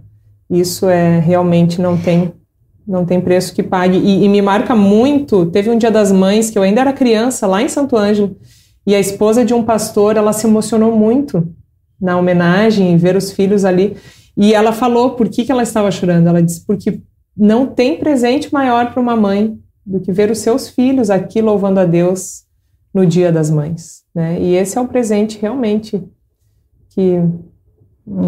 isso 0.50 0.90
é 0.90 1.20
realmente 1.20 1.80
não 1.80 1.96
tem 1.96 2.34
não 2.88 3.06
tem 3.06 3.22
preço 3.22 3.54
que 3.54 3.62
pague. 3.62 4.00
E, 4.00 4.26
e, 4.26 4.30
me 4.30 4.42
marca 4.42 4.76
muito. 4.76 5.46
Teve 5.48 5.70
um 5.70 5.78
Dia 5.78 5.92
das 5.92 6.12
Mães 6.12 6.50
que 6.50 6.58
eu 6.58 6.64
ainda 6.64 6.82
era 6.82 6.94
criança 6.94 7.46
lá 7.46 7.62
em 7.62 7.70
Santo 7.70 7.96
Ângelo 7.96 8.36
e 8.86 8.94
a 8.94 9.00
esposa 9.00 9.44
de 9.44 9.54
um 9.54 9.64
pastor 9.64 10.18
ela 10.18 10.34
se 10.34 10.46
emocionou 10.46 10.96
muito 10.96 11.48
na 12.00 12.18
homenagem 12.18 12.98
ver 12.98 13.16
os 13.16 13.32
filhos 13.32 13.66
ali. 13.66 13.98
E 14.38 14.54
ela 14.54 14.72
falou 14.72 15.12
por 15.12 15.30
que, 15.30 15.46
que 15.46 15.52
ela 15.52 15.64
estava 15.64 15.90
chorando. 15.90 16.28
Ela 16.28 16.44
disse 16.44 16.66
porque 16.66 17.02
não 17.36 17.66
tem 17.66 17.98
presente 17.98 18.54
maior 18.54 18.92
para 18.92 19.02
uma 19.02 19.16
mãe 19.16 19.58
do 19.86 20.00
que 20.00 20.12
ver 20.12 20.30
os 20.30 20.40
seus 20.40 20.70
filhos 20.70 21.10
aqui 21.10 21.42
louvando 21.42 21.80
a 21.80 21.86
Deus 21.86 22.44
no 22.94 23.06
Dia 23.06 23.32
das 23.32 23.50
Mães, 23.50 24.04
né? 24.14 24.40
E 24.40 24.56
esse 24.56 24.78
é 24.78 24.82
o 24.82 24.88
presente 24.88 25.38
realmente 25.40 26.02
que 26.90 27.22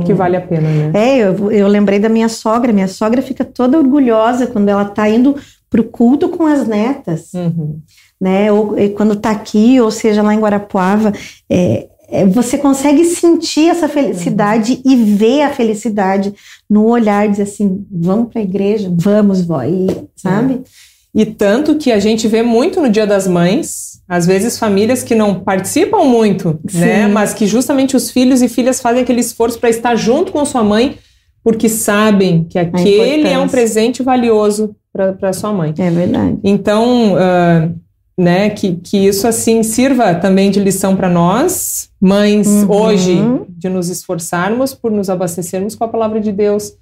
que 0.04 0.13
vale 0.13 0.36
a 0.36 0.41
pena, 0.41 0.67
né? 0.70 0.91
É, 0.96 1.17
eu, 1.20 1.52
eu 1.52 1.67
lembrei 1.67 2.00
da 2.00 2.10
minha 2.10 2.28
sogra. 2.28 2.74
Minha 2.74 2.88
sogra 2.88 3.22
fica 3.22 3.46
toda 3.46 3.78
orgulhosa 3.78 4.48
quando 4.48 4.70
ela 4.70 4.82
está 4.82 5.08
indo 5.08 5.36
para 5.70 5.82
o 5.82 5.84
culto 5.84 6.30
com 6.30 6.46
as 6.46 6.67
netas, 6.67 7.32
uhum. 7.34 7.80
Né? 8.20 8.52
Ou 8.52 8.76
quando 8.96 9.14
está 9.14 9.32
aqui, 9.32 9.80
ou 9.80 9.92
seja, 9.92 10.22
lá 10.22 10.34
em 10.34 10.40
Guarapuava, 10.40 11.14
é, 11.50 11.88
é, 12.10 12.26
você 12.26 12.58
consegue 12.58 13.04
sentir 13.04 13.70
essa 13.70 13.90
felicidade 13.90 14.82
uhum. 14.86 14.92
e 14.92 14.96
ver 14.96 15.42
a 15.42 15.50
felicidade 15.54 16.34
no 16.70 16.86
olhar, 16.86 17.28
dizer 17.28 17.44
assim, 17.44 17.86
vamos 17.92 18.32
para 18.32 18.42
a 18.42 18.46
igreja, 18.46 18.90
vamos, 18.94 19.42
vó, 19.42 19.62
e, 19.64 19.88
sabe? 20.16 20.54
É. 20.54 20.98
E 21.22 21.26
tanto 21.26 21.76
que 21.76 21.92
a 21.92 22.00
gente 22.00 22.28
vê 22.28 22.44
muito 22.44 22.80
no 22.80 22.90
Dia 22.90 23.06
das 23.06 23.28
Mães, 23.28 24.02
às 24.08 24.26
vezes 24.26 24.58
famílias 24.58 25.04
que 25.04 25.16
não 25.16 25.40
participam 25.40 26.04
muito, 26.06 26.60
né? 26.64 26.70
Sim. 26.70 26.80
né? 26.80 27.08
Mas 27.08 27.34
que 27.34 27.46
justamente 27.46 27.98
os 27.98 28.10
filhos 28.10 28.42
e 28.42 28.48
filhas 28.48 28.80
fazem 28.80 29.02
aquele 29.02 29.20
esforço 29.20 29.60
para 29.60 29.70
estar 29.70 29.96
junto 29.96 30.32
com 30.32 30.46
sua 30.46 30.64
mãe, 30.64 30.98
porque 31.44 31.68
sabem 31.68 32.46
que 32.46 32.60
aquele 32.60 33.28
é 33.28 33.40
um 33.40 33.50
presente 33.50 34.04
valioso 34.04 34.76
para 34.94 35.34
sua 35.34 35.52
mãe. 35.52 35.74
É 35.78 35.90
verdade. 35.90 36.38
Então, 36.44 37.14
uh, 37.14 37.76
né, 38.18 38.50
que, 38.50 38.76
que 38.78 38.98
isso 38.98 39.28
assim 39.28 39.62
sirva 39.62 40.16
também 40.16 40.50
de 40.50 40.60
lição 40.60 40.96
para 40.96 41.08
nós, 41.08 41.90
mães, 42.02 42.48
uhum. 42.48 42.72
hoje, 42.72 43.16
de 43.50 43.70
nos 43.70 43.90
esforçarmos 43.90 44.74
por 44.74 44.92
nos 44.92 45.10
abastecermos 45.10 45.76
com 45.76 45.84
a 45.84 45.88
palavra 45.88 46.20
de 46.20 46.32
Deus, 46.32 46.74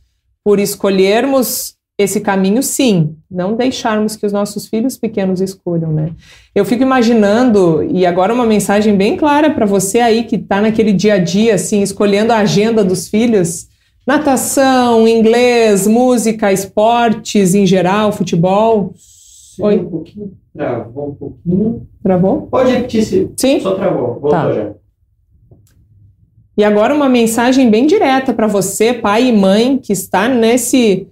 por 0.43 0.59
escolhermos 0.59 1.75
esse 1.97 2.19
caminho, 2.19 2.61
sim, 2.61 3.15
não 3.31 3.55
deixarmos 3.55 4.15
que 4.15 4.25
os 4.25 4.33
nossos 4.33 4.67
filhos 4.67 4.97
pequenos 4.97 5.39
escolham, 5.39 5.93
né? 5.93 6.11
Eu 6.53 6.65
fico 6.65 6.83
imaginando, 6.83 7.83
e 7.83 8.05
agora 8.05 8.33
uma 8.33 8.45
mensagem 8.45 8.97
bem 8.97 9.15
clara 9.15 9.49
para 9.49 9.65
você 9.65 9.99
aí 9.99 10.25
que 10.25 10.35
está 10.35 10.59
naquele 10.59 10.91
dia 10.91 11.13
a 11.13 11.17
dia, 11.17 11.55
assim, 11.55 11.81
escolhendo 11.81 12.33
a 12.33 12.39
agenda 12.39 12.83
dos 12.83 13.07
filhos, 13.07 13.67
natação, 14.05 15.07
inglês, 15.07 15.87
música, 15.87 16.51
esportes 16.51 17.55
em 17.55 17.65
geral, 17.65 18.11
futebol. 18.11 18.93
Sim, 18.97 19.63
Oi? 19.63 19.77
Um 19.77 19.85
pouquinho, 19.85 20.31
travou 20.55 21.09
um 21.09 21.15
pouquinho. 21.15 21.87
Travou? 22.01 22.47
Pode 22.47 22.71
repetir 22.71 23.03
se 23.03 23.31
Sim? 23.37 23.59
só 23.59 23.75
travou, 23.75 24.19
voltou 24.19 24.29
tá. 24.29 24.51
já. 24.51 24.71
E 26.57 26.63
agora 26.63 26.95
uma 26.95 27.09
mensagem 27.09 27.69
bem 27.69 27.85
direta 27.85 28.33
para 28.33 28.47
você, 28.47 28.93
pai 28.93 29.27
e 29.27 29.33
mãe, 29.33 29.77
que 29.77 29.91
está 29.91 30.29
nesse 30.29 31.07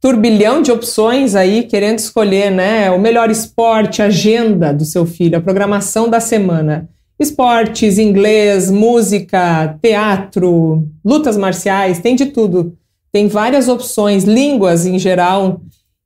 turbilhão 0.00 0.62
de 0.62 0.72
opções 0.72 1.34
aí, 1.34 1.64
querendo 1.64 1.98
escolher 1.98 2.50
né, 2.50 2.90
o 2.90 2.98
melhor 2.98 3.30
esporte, 3.30 4.00
agenda 4.00 4.72
do 4.72 4.84
seu 4.84 5.04
filho, 5.04 5.36
a 5.36 5.40
programação 5.40 6.08
da 6.08 6.20
semana. 6.20 6.88
Esportes, 7.18 7.98
inglês, 7.98 8.70
música, 8.70 9.78
teatro, 9.82 10.86
lutas 11.04 11.36
marciais, 11.36 11.98
tem 11.98 12.14
de 12.14 12.26
tudo. 12.26 12.74
Tem 13.12 13.28
várias 13.28 13.68
opções, 13.68 14.24
línguas 14.24 14.86
em 14.86 14.98
geral, 14.98 15.60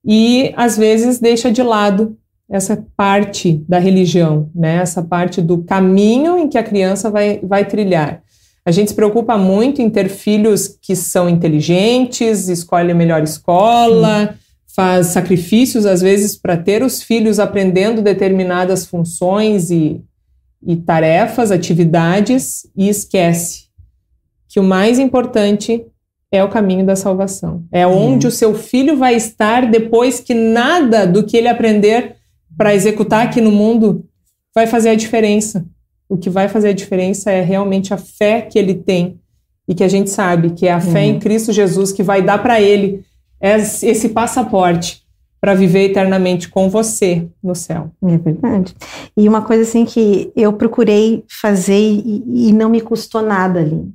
e 0.04 0.52
às 0.56 0.76
vezes 0.76 1.18
deixa 1.20 1.50
de 1.50 1.62
lado 1.62 2.16
essa 2.50 2.84
parte 2.96 3.64
da 3.68 3.78
religião, 3.78 4.50
né? 4.54 4.76
essa 4.76 5.02
parte 5.02 5.40
do 5.40 5.62
caminho 5.62 6.36
em 6.36 6.48
que 6.48 6.58
a 6.58 6.62
criança 6.62 7.08
vai, 7.08 7.38
vai 7.42 7.64
trilhar. 7.64 8.22
A 8.64 8.72
gente 8.72 8.88
se 8.88 8.94
preocupa 8.94 9.38
muito 9.38 9.80
em 9.80 9.88
ter 9.88 10.08
filhos 10.08 10.76
que 10.82 10.96
são 10.96 11.28
inteligentes, 11.28 12.48
escolhe 12.48 12.90
a 12.90 12.94
melhor 12.94 13.22
escola, 13.22 14.26
Sim. 14.26 14.38
faz 14.74 15.06
sacrifícios, 15.08 15.86
às 15.86 16.00
vezes, 16.00 16.36
para 16.36 16.56
ter 16.56 16.82
os 16.82 17.02
filhos 17.02 17.38
aprendendo 17.38 18.02
determinadas 18.02 18.84
funções 18.84 19.70
e, 19.70 20.02
e 20.66 20.76
tarefas, 20.76 21.50
atividades, 21.50 22.66
e 22.76 22.88
esquece 22.88 23.70
que 24.48 24.58
o 24.58 24.64
mais 24.64 24.98
importante 24.98 25.86
é 26.32 26.42
o 26.44 26.48
caminho 26.48 26.84
da 26.84 26.96
salvação. 26.96 27.64
É 27.72 27.86
onde 27.86 28.26
o 28.26 28.30
seu 28.30 28.54
filho 28.54 28.96
vai 28.96 29.14
estar 29.14 29.70
depois 29.70 30.20
que 30.20 30.34
nada 30.34 31.06
do 31.06 31.24
que 31.24 31.36
ele 31.36 31.48
aprender 31.48 32.19
para 32.56 32.74
executar 32.74 33.26
aqui 33.26 33.40
no 33.40 33.50
mundo 33.50 34.04
vai 34.54 34.66
fazer 34.66 34.90
a 34.90 34.94
diferença. 34.94 35.64
O 36.08 36.16
que 36.16 36.28
vai 36.28 36.48
fazer 36.48 36.70
a 36.70 36.74
diferença 36.74 37.30
é 37.30 37.40
realmente 37.40 37.94
a 37.94 37.96
fé 37.96 38.42
que 38.42 38.58
ele 38.58 38.74
tem 38.74 39.20
e 39.68 39.74
que 39.74 39.84
a 39.84 39.88
gente 39.88 40.10
sabe 40.10 40.50
que 40.50 40.66
é 40.66 40.72
a 40.72 40.76
uhum. 40.76 40.92
fé 40.92 41.04
em 41.04 41.12
uhum. 41.14 41.20
Cristo 41.20 41.52
Jesus 41.52 41.92
que 41.92 42.02
vai 42.02 42.22
dar 42.22 42.42
para 42.42 42.60
ele 42.60 43.04
esse 43.40 44.08
passaporte 44.10 45.02
para 45.40 45.54
viver 45.54 45.86
eternamente 45.86 46.48
com 46.48 46.68
você 46.68 47.26
no 47.42 47.54
céu. 47.54 47.90
É 48.02 48.18
verdade. 48.18 48.74
E 49.16 49.26
uma 49.26 49.40
coisa 49.40 49.62
assim 49.62 49.86
que 49.86 50.30
eu 50.36 50.52
procurei 50.52 51.24
fazer 51.28 51.80
e, 51.80 52.48
e 52.48 52.52
não 52.52 52.68
me 52.68 52.80
custou 52.80 53.22
nada 53.22 53.60
ali, 53.60 53.88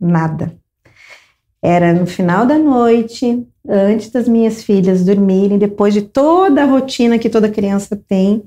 nada. 0.00 0.54
Era 1.64 1.94
no 1.94 2.06
final 2.06 2.44
da 2.44 2.58
noite, 2.58 3.42
antes 3.66 4.10
das 4.10 4.28
minhas 4.28 4.62
filhas 4.62 5.02
dormirem, 5.02 5.56
depois 5.56 5.94
de 5.94 6.02
toda 6.02 6.62
a 6.62 6.66
rotina 6.66 7.18
que 7.18 7.30
toda 7.30 7.48
criança 7.48 7.98
tem, 8.06 8.42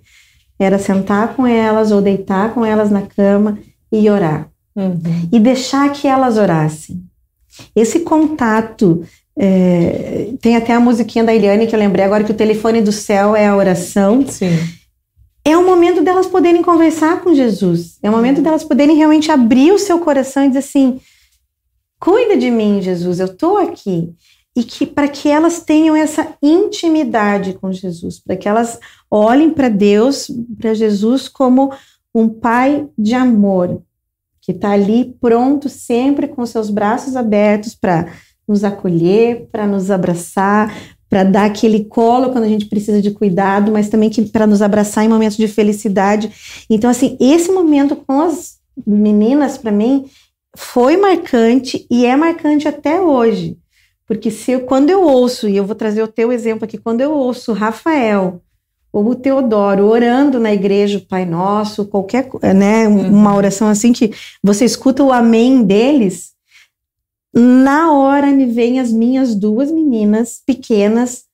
era 0.59 0.77
sentar 0.77 1.35
com 1.35 1.47
elas 1.47 1.91
ou 1.91 1.99
deitar 1.99 2.53
com 2.53 2.63
elas 2.63 2.91
na 2.91 3.01
cama 3.01 3.57
e 3.91 4.07
orar. 4.07 4.47
Uhum. 4.75 5.29
E 5.31 5.39
deixar 5.39 5.91
que 5.91 6.07
elas 6.07 6.37
orassem. 6.37 7.01
Esse 7.75 8.01
contato. 8.01 9.03
É, 9.39 10.29
tem 10.39 10.55
até 10.55 10.73
a 10.73 10.79
musiquinha 10.79 11.23
da 11.23 11.33
Eliane 11.33 11.65
que 11.65 11.75
eu 11.75 11.79
lembrei 11.79 12.05
agora 12.05 12.23
que 12.23 12.31
o 12.31 12.35
telefone 12.35 12.81
do 12.81 12.91
céu 12.91 13.35
é 13.35 13.47
a 13.47 13.55
oração. 13.55 14.23
Sim. 14.27 14.55
é 15.43 15.57
o 15.57 15.65
momento 15.65 16.03
delas 16.03 16.27
poderem 16.27 16.61
conversar 16.61 17.21
com 17.21 17.33
Jesus. 17.33 17.97
É 18.03 18.09
o 18.09 18.13
momento 18.13 18.43
delas 18.43 18.63
poderem 18.63 18.95
realmente 18.95 19.31
abrir 19.31 19.71
o 19.71 19.79
seu 19.79 19.99
coração 19.99 20.43
e 20.43 20.49
dizer 20.49 20.59
assim: 20.59 20.99
cuida 21.99 22.37
de 22.37 22.49
mim, 22.51 22.81
Jesus, 22.81 23.19
eu 23.19 23.27
estou 23.27 23.57
aqui. 23.57 24.13
E 24.55 24.63
que 24.63 24.87
para 24.87 25.07
que 25.07 25.29
elas 25.29 25.61
tenham 25.61 25.95
essa 25.95 26.35
intimidade 26.41 27.53
com 27.53 27.71
Jesus, 27.71 28.19
para 28.19 28.35
que 28.35 28.49
elas 28.49 28.79
olhem 29.09 29.51
para 29.51 29.69
Deus, 29.69 30.31
para 30.57 30.73
Jesus 30.73 31.27
como 31.27 31.71
um 32.13 32.27
pai 32.27 32.87
de 32.97 33.13
amor, 33.13 33.83
que 34.41 34.51
está 34.51 34.71
ali 34.71 35.15
pronto 35.21 35.69
sempre 35.69 36.27
com 36.27 36.43
seus 36.45 36.71
braços 36.71 37.15
abertos 37.15 37.75
para 37.75 38.11
nos 38.47 38.63
acolher, 38.63 39.47
para 39.51 39.67
nos 39.67 39.91
abraçar, 39.91 40.73
para 41.09 41.23
dar 41.23 41.45
aquele 41.45 41.85
colo 41.85 42.31
quando 42.31 42.45
a 42.45 42.49
gente 42.49 42.65
precisa 42.65 43.01
de 43.01 43.11
cuidado, 43.11 43.71
mas 43.71 43.89
também 43.89 44.09
para 44.31 44.47
nos 44.47 44.61
abraçar 44.61 45.05
em 45.05 45.09
momentos 45.09 45.37
de 45.37 45.47
felicidade. 45.47 46.31
Então, 46.69 46.89
assim, 46.89 47.17
esse 47.19 47.51
momento 47.51 47.95
com 47.95 48.21
as 48.21 48.57
meninas, 48.85 49.57
para 49.57 49.71
mim, 49.71 50.05
foi 50.57 50.97
marcante 50.97 51.85
e 51.87 52.03
é 52.03 52.15
marcante 52.15 52.67
até 52.67 52.99
hoje. 52.99 53.55
Porque 54.07 54.31
se 54.31 54.53
eu, 54.53 54.61
quando 54.61 54.89
eu 54.89 55.03
ouço, 55.03 55.47
e 55.47 55.55
eu 55.55 55.63
vou 55.63 55.75
trazer 55.75 56.01
o 56.01 56.07
teu 56.07 56.31
exemplo 56.31 56.65
aqui, 56.65 56.79
quando 56.79 56.99
eu 56.99 57.11
ouço 57.11 57.53
Rafael 57.53 58.41
ou 58.91 59.07
o 59.07 59.15
Teodoro 59.15 59.85
orando 59.85 60.39
na 60.39 60.51
igreja, 60.51 60.97
o 60.97 61.05
Pai 61.05 61.25
Nosso, 61.25 61.85
qualquer, 61.85 62.27
né, 62.55 62.87
uhum. 62.87 63.07
uma 63.07 63.35
oração 63.35 63.67
assim 63.67 63.93
que 63.93 64.11
você 64.41 64.65
escuta 64.65 65.03
o 65.03 65.11
amém 65.11 65.61
deles, 65.61 66.31
na 67.31 67.93
hora 67.93 68.25
me 68.27 68.47
vem 68.47 68.79
as 68.79 68.91
minhas 68.91 69.35
duas 69.35 69.71
meninas 69.71 70.41
pequenas 70.43 71.25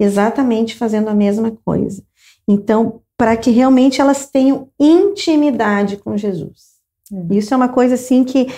exatamente 0.00 0.74
fazendo 0.74 1.06
a 1.06 1.14
mesma 1.14 1.56
coisa. 1.64 2.02
Então, 2.48 3.00
para 3.16 3.36
que 3.36 3.52
realmente 3.52 4.00
elas 4.00 4.28
tenham 4.28 4.68
intimidade 4.80 5.98
com 5.98 6.16
Jesus. 6.16 6.71
É. 7.12 7.34
Isso 7.36 7.52
é 7.52 7.56
uma 7.56 7.68
coisa 7.68 7.94
assim 7.94 8.24
que 8.24 8.48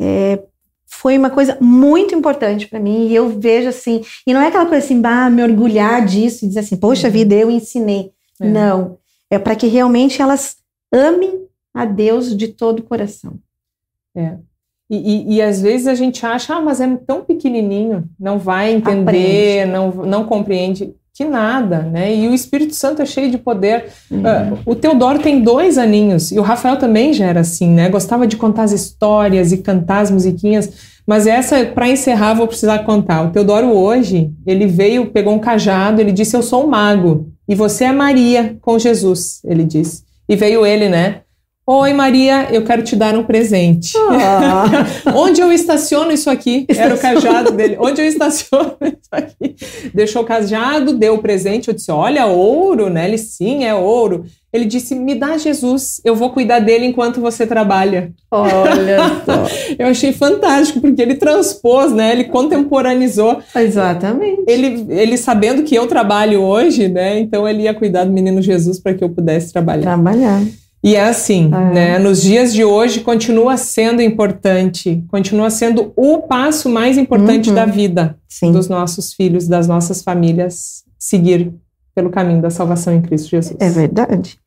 é, 0.00 0.42
foi 0.86 1.16
uma 1.16 1.30
coisa 1.30 1.56
muito 1.60 2.14
importante 2.14 2.68
para 2.68 2.78
mim 2.78 3.08
e 3.08 3.14
eu 3.14 3.28
vejo 3.28 3.68
assim, 3.68 4.02
e 4.26 4.34
não 4.34 4.40
é 4.40 4.48
aquela 4.48 4.66
coisa 4.66 4.84
assim, 4.84 5.00
bah, 5.00 5.30
me 5.30 5.42
orgulhar 5.42 6.04
disso 6.04 6.44
e 6.44 6.48
dizer 6.48 6.60
assim, 6.60 6.76
poxa 6.76 7.06
uhum. 7.06 7.12
vida, 7.12 7.34
eu 7.34 7.50
ensinei. 7.50 8.12
É. 8.40 8.46
Não, 8.46 8.98
é 9.30 9.38
para 9.38 9.56
que 9.56 9.66
realmente 9.66 10.20
elas 10.20 10.56
amem 10.92 11.46
a 11.72 11.84
Deus 11.84 12.36
de 12.36 12.48
todo 12.48 12.80
o 12.80 12.82
coração. 12.82 13.38
É. 14.14 14.36
E, 14.90 14.96
e, 14.96 15.34
e, 15.36 15.42
às 15.42 15.62
vezes 15.62 15.86
a 15.86 15.94
gente 15.94 16.24
acha, 16.26 16.54
ah, 16.54 16.60
mas 16.60 16.78
é 16.78 16.96
tão 17.06 17.24
pequenininho, 17.24 18.04
não 18.20 18.38
vai 18.38 18.72
entender, 18.74 19.64
não, 19.66 19.90
não 19.90 20.26
compreende. 20.26 20.94
Que 21.14 21.26
nada, 21.26 21.80
né? 21.80 22.14
E 22.14 22.26
o 22.26 22.32
Espírito 22.32 22.74
Santo 22.74 23.02
é 23.02 23.06
cheio 23.06 23.30
de 23.30 23.36
poder. 23.36 23.86
Uhum. 24.10 24.20
Uh, 24.20 24.58
o 24.64 24.74
Teodoro 24.74 25.18
tem 25.18 25.42
dois 25.42 25.76
aninhos, 25.76 26.32
e 26.32 26.38
o 26.38 26.42
Rafael 26.42 26.78
também 26.78 27.12
já 27.12 27.26
era 27.26 27.40
assim, 27.40 27.68
né? 27.68 27.90
Gostava 27.90 28.26
de 28.26 28.36
contar 28.36 28.62
as 28.62 28.72
histórias 28.72 29.52
e 29.52 29.58
cantar 29.58 30.00
as 30.00 30.10
musiquinhas. 30.10 30.72
Mas 31.06 31.26
essa, 31.26 31.66
para 31.66 31.88
encerrar, 31.88 32.32
vou 32.32 32.46
precisar 32.46 32.78
contar. 32.80 33.22
O 33.22 33.30
Teodoro 33.30 33.68
hoje, 33.72 34.32
ele 34.46 34.66
veio, 34.66 35.10
pegou 35.10 35.34
um 35.34 35.38
cajado, 35.38 36.00
ele 36.00 36.12
disse: 36.12 36.34
Eu 36.34 36.42
sou 36.42 36.64
um 36.64 36.68
mago, 36.68 37.28
e 37.46 37.54
você 37.54 37.84
é 37.84 37.92
Maria 37.92 38.56
com 38.62 38.78
Jesus, 38.78 39.40
ele 39.44 39.64
disse. 39.64 40.04
E 40.26 40.34
veio 40.34 40.64
ele, 40.64 40.88
né? 40.88 41.22
Oi, 41.64 41.92
Maria, 41.92 42.48
eu 42.50 42.64
quero 42.64 42.82
te 42.82 42.96
dar 42.96 43.16
um 43.16 43.22
presente. 43.22 43.92
Ah. 44.10 44.64
Onde 45.14 45.40
eu 45.40 45.52
estaciono 45.52 46.10
isso 46.10 46.28
aqui? 46.28 46.66
Era 46.68 46.92
o 46.92 46.98
cajado 46.98 47.52
dele. 47.52 47.76
Onde 47.78 48.00
eu 48.00 48.06
estaciono 48.06 48.76
isso 48.82 49.08
aqui? 49.12 49.54
Deixou 49.94 50.22
o 50.22 50.24
cajado, 50.24 50.98
deu 50.98 51.14
o 51.14 51.22
presente. 51.22 51.68
Eu 51.68 51.74
disse: 51.74 51.92
Olha, 51.92 52.26
ouro, 52.26 52.90
né? 52.90 53.06
Ele 53.06 53.16
sim, 53.16 53.62
é 53.62 53.72
ouro. 53.72 54.24
Ele 54.52 54.64
disse: 54.64 54.96
Me 54.96 55.14
dá 55.14 55.38
Jesus, 55.38 56.00
eu 56.04 56.16
vou 56.16 56.30
cuidar 56.30 56.58
dele 56.58 56.84
enquanto 56.84 57.20
você 57.20 57.46
trabalha. 57.46 58.12
Olha 58.28 58.98
só. 59.24 59.46
eu 59.78 59.86
achei 59.86 60.12
fantástico, 60.12 60.80
porque 60.80 61.00
ele 61.00 61.14
transpôs, 61.14 61.92
né? 61.92 62.10
Ele 62.10 62.24
contemporaneizou. 62.24 63.40
Exatamente. 63.54 64.42
Ele, 64.48 64.84
ele 64.88 65.16
sabendo 65.16 65.62
que 65.62 65.76
eu 65.76 65.86
trabalho 65.86 66.42
hoje, 66.42 66.88
né? 66.88 67.20
Então 67.20 67.48
ele 67.48 67.62
ia 67.62 67.72
cuidar 67.72 68.02
do 68.02 68.12
menino 68.12 68.42
Jesus 68.42 68.80
para 68.80 68.94
que 68.94 69.04
eu 69.04 69.10
pudesse 69.10 69.52
trabalhar. 69.52 69.82
Trabalhar. 69.82 70.42
E 70.84 70.96
é 70.96 71.04
assim, 71.04 71.46
é. 71.46 71.74
né? 71.74 71.98
Nos 71.98 72.20
dias 72.22 72.52
de 72.52 72.64
hoje 72.64 73.00
continua 73.00 73.56
sendo 73.56 74.02
importante, 74.02 75.04
continua 75.08 75.48
sendo 75.48 75.92
o 75.96 76.22
passo 76.22 76.68
mais 76.68 76.98
importante 76.98 77.50
uhum. 77.50 77.54
da 77.54 77.64
vida 77.64 78.16
Sim. 78.28 78.50
dos 78.50 78.68
nossos 78.68 79.12
filhos, 79.12 79.46
das 79.46 79.68
nossas 79.68 80.02
famílias, 80.02 80.82
seguir 80.98 81.52
pelo 81.94 82.10
caminho 82.10 82.42
da 82.42 82.50
salvação 82.50 82.92
em 82.92 83.00
Cristo 83.00 83.28
Jesus. 83.30 83.56
É 83.60 83.70
verdade. 83.70 84.38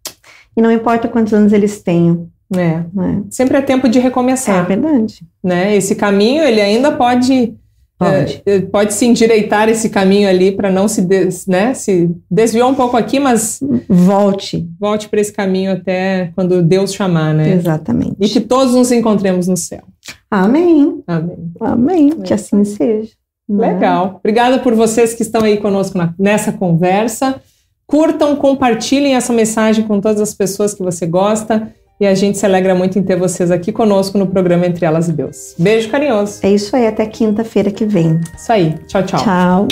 E 0.57 0.61
não 0.61 0.71
importa 0.71 1.07
quantos 1.07 1.33
anos 1.33 1.53
eles 1.53 1.81
tenham. 1.81 2.27
É. 2.53 2.59
é. 2.59 2.83
Sempre 3.29 3.57
é 3.57 3.61
tempo 3.61 3.87
de 3.87 3.99
recomeçar. 3.99 4.63
É 4.63 4.67
verdade. 4.67 5.21
Né? 5.43 5.75
Esse 5.75 5.95
caminho 5.95 6.43
ele 6.43 6.61
ainda 6.61 6.91
pode 6.91 7.55
Pode. 7.97 8.41
É, 8.45 8.59
pode 8.59 8.93
se 8.93 9.05
endireitar 9.05 9.69
esse 9.69 9.89
caminho 9.89 10.27
ali 10.27 10.51
para 10.51 10.69
não 10.69 10.87
se, 10.87 11.01
des, 11.01 11.47
né, 11.47 11.73
se 11.73 12.09
desviou 12.29 12.69
um 12.69 12.75
pouco 12.75 12.97
aqui, 12.97 13.19
mas 13.19 13.61
volte. 13.87 14.67
Volte 14.77 15.07
para 15.07 15.21
esse 15.21 15.31
caminho 15.31 15.71
até 15.71 16.31
quando 16.35 16.61
Deus 16.61 16.93
chamar, 16.93 17.33
né? 17.33 17.53
Exatamente. 17.53 18.17
E 18.19 18.27
que 18.27 18.41
todos 18.41 18.75
nos 18.75 18.91
encontremos 18.91 19.47
no 19.47 19.55
céu. 19.55 19.83
Amém. 20.29 21.01
Amém. 21.07 21.51
Amém. 21.61 22.13
É. 22.19 22.23
Que 22.23 22.33
assim 22.33 22.65
seja. 22.65 23.11
Né? 23.47 23.73
Legal. 23.73 24.17
Obrigada 24.19 24.59
por 24.59 24.75
vocês 24.75 25.13
que 25.13 25.21
estão 25.21 25.41
aí 25.41 25.57
conosco 25.57 25.97
na, 25.97 26.13
nessa 26.19 26.51
conversa. 26.51 27.41
Curtam, 27.87 28.35
compartilhem 28.35 29.15
essa 29.15 29.31
mensagem 29.31 29.87
com 29.87 30.01
todas 30.01 30.19
as 30.19 30.33
pessoas 30.33 30.73
que 30.73 30.83
você 30.83 31.05
gosta. 31.05 31.71
E 31.99 32.05
a 32.05 32.13
gente 32.13 32.37
se 32.37 32.45
alegra 32.45 32.75
muito 32.75 32.99
em 32.99 33.03
ter 33.03 33.17
vocês 33.17 33.49
aqui 33.51 33.71
conosco 33.71 34.17
no 34.17 34.27
programa 34.27 34.67
Entre 34.67 34.85
Elas 34.85 35.07
e 35.07 35.13
Deus. 35.13 35.55
Beijo 35.57 35.89
carinhoso. 35.89 36.39
É 36.43 36.51
isso 36.51 36.75
aí, 36.75 36.85
até 36.87 37.05
quinta-feira 37.05 37.71
que 37.71 37.85
vem. 37.85 38.19
Isso 38.37 38.51
aí. 38.51 38.75
Tchau, 38.87 39.03
tchau. 39.03 39.23
Tchau. 39.23 39.67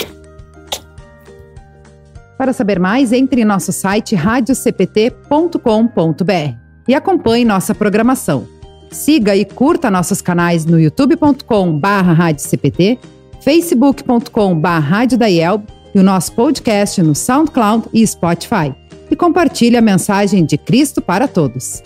Para 2.38 2.52
saber 2.52 2.78
mais, 2.80 3.12
entre 3.12 3.42
em 3.42 3.44
nosso 3.44 3.72
site 3.72 4.14
radiocpt.com.br 4.14 6.54
e 6.88 6.94
acompanhe 6.94 7.44
nossa 7.44 7.74
programação. 7.74 8.48
Siga 8.90 9.36
e 9.36 9.44
curta 9.44 9.90
nossos 9.90 10.22
canais 10.22 10.64
no 10.64 10.80
youtube.com/barra 10.80 12.34
facebook.com/barra 13.40 15.04
e 15.94 15.98
o 15.98 16.02
nosso 16.02 16.32
podcast 16.32 17.02
no 17.02 17.14
SoundCloud 17.14 17.88
e 17.92 18.06
Spotify. 18.06 18.74
E 19.10 19.16
compartilhe 19.16 19.76
a 19.76 19.82
mensagem 19.82 20.42
de 20.44 20.56
Cristo 20.56 21.02
para 21.02 21.28
todos. 21.28 21.82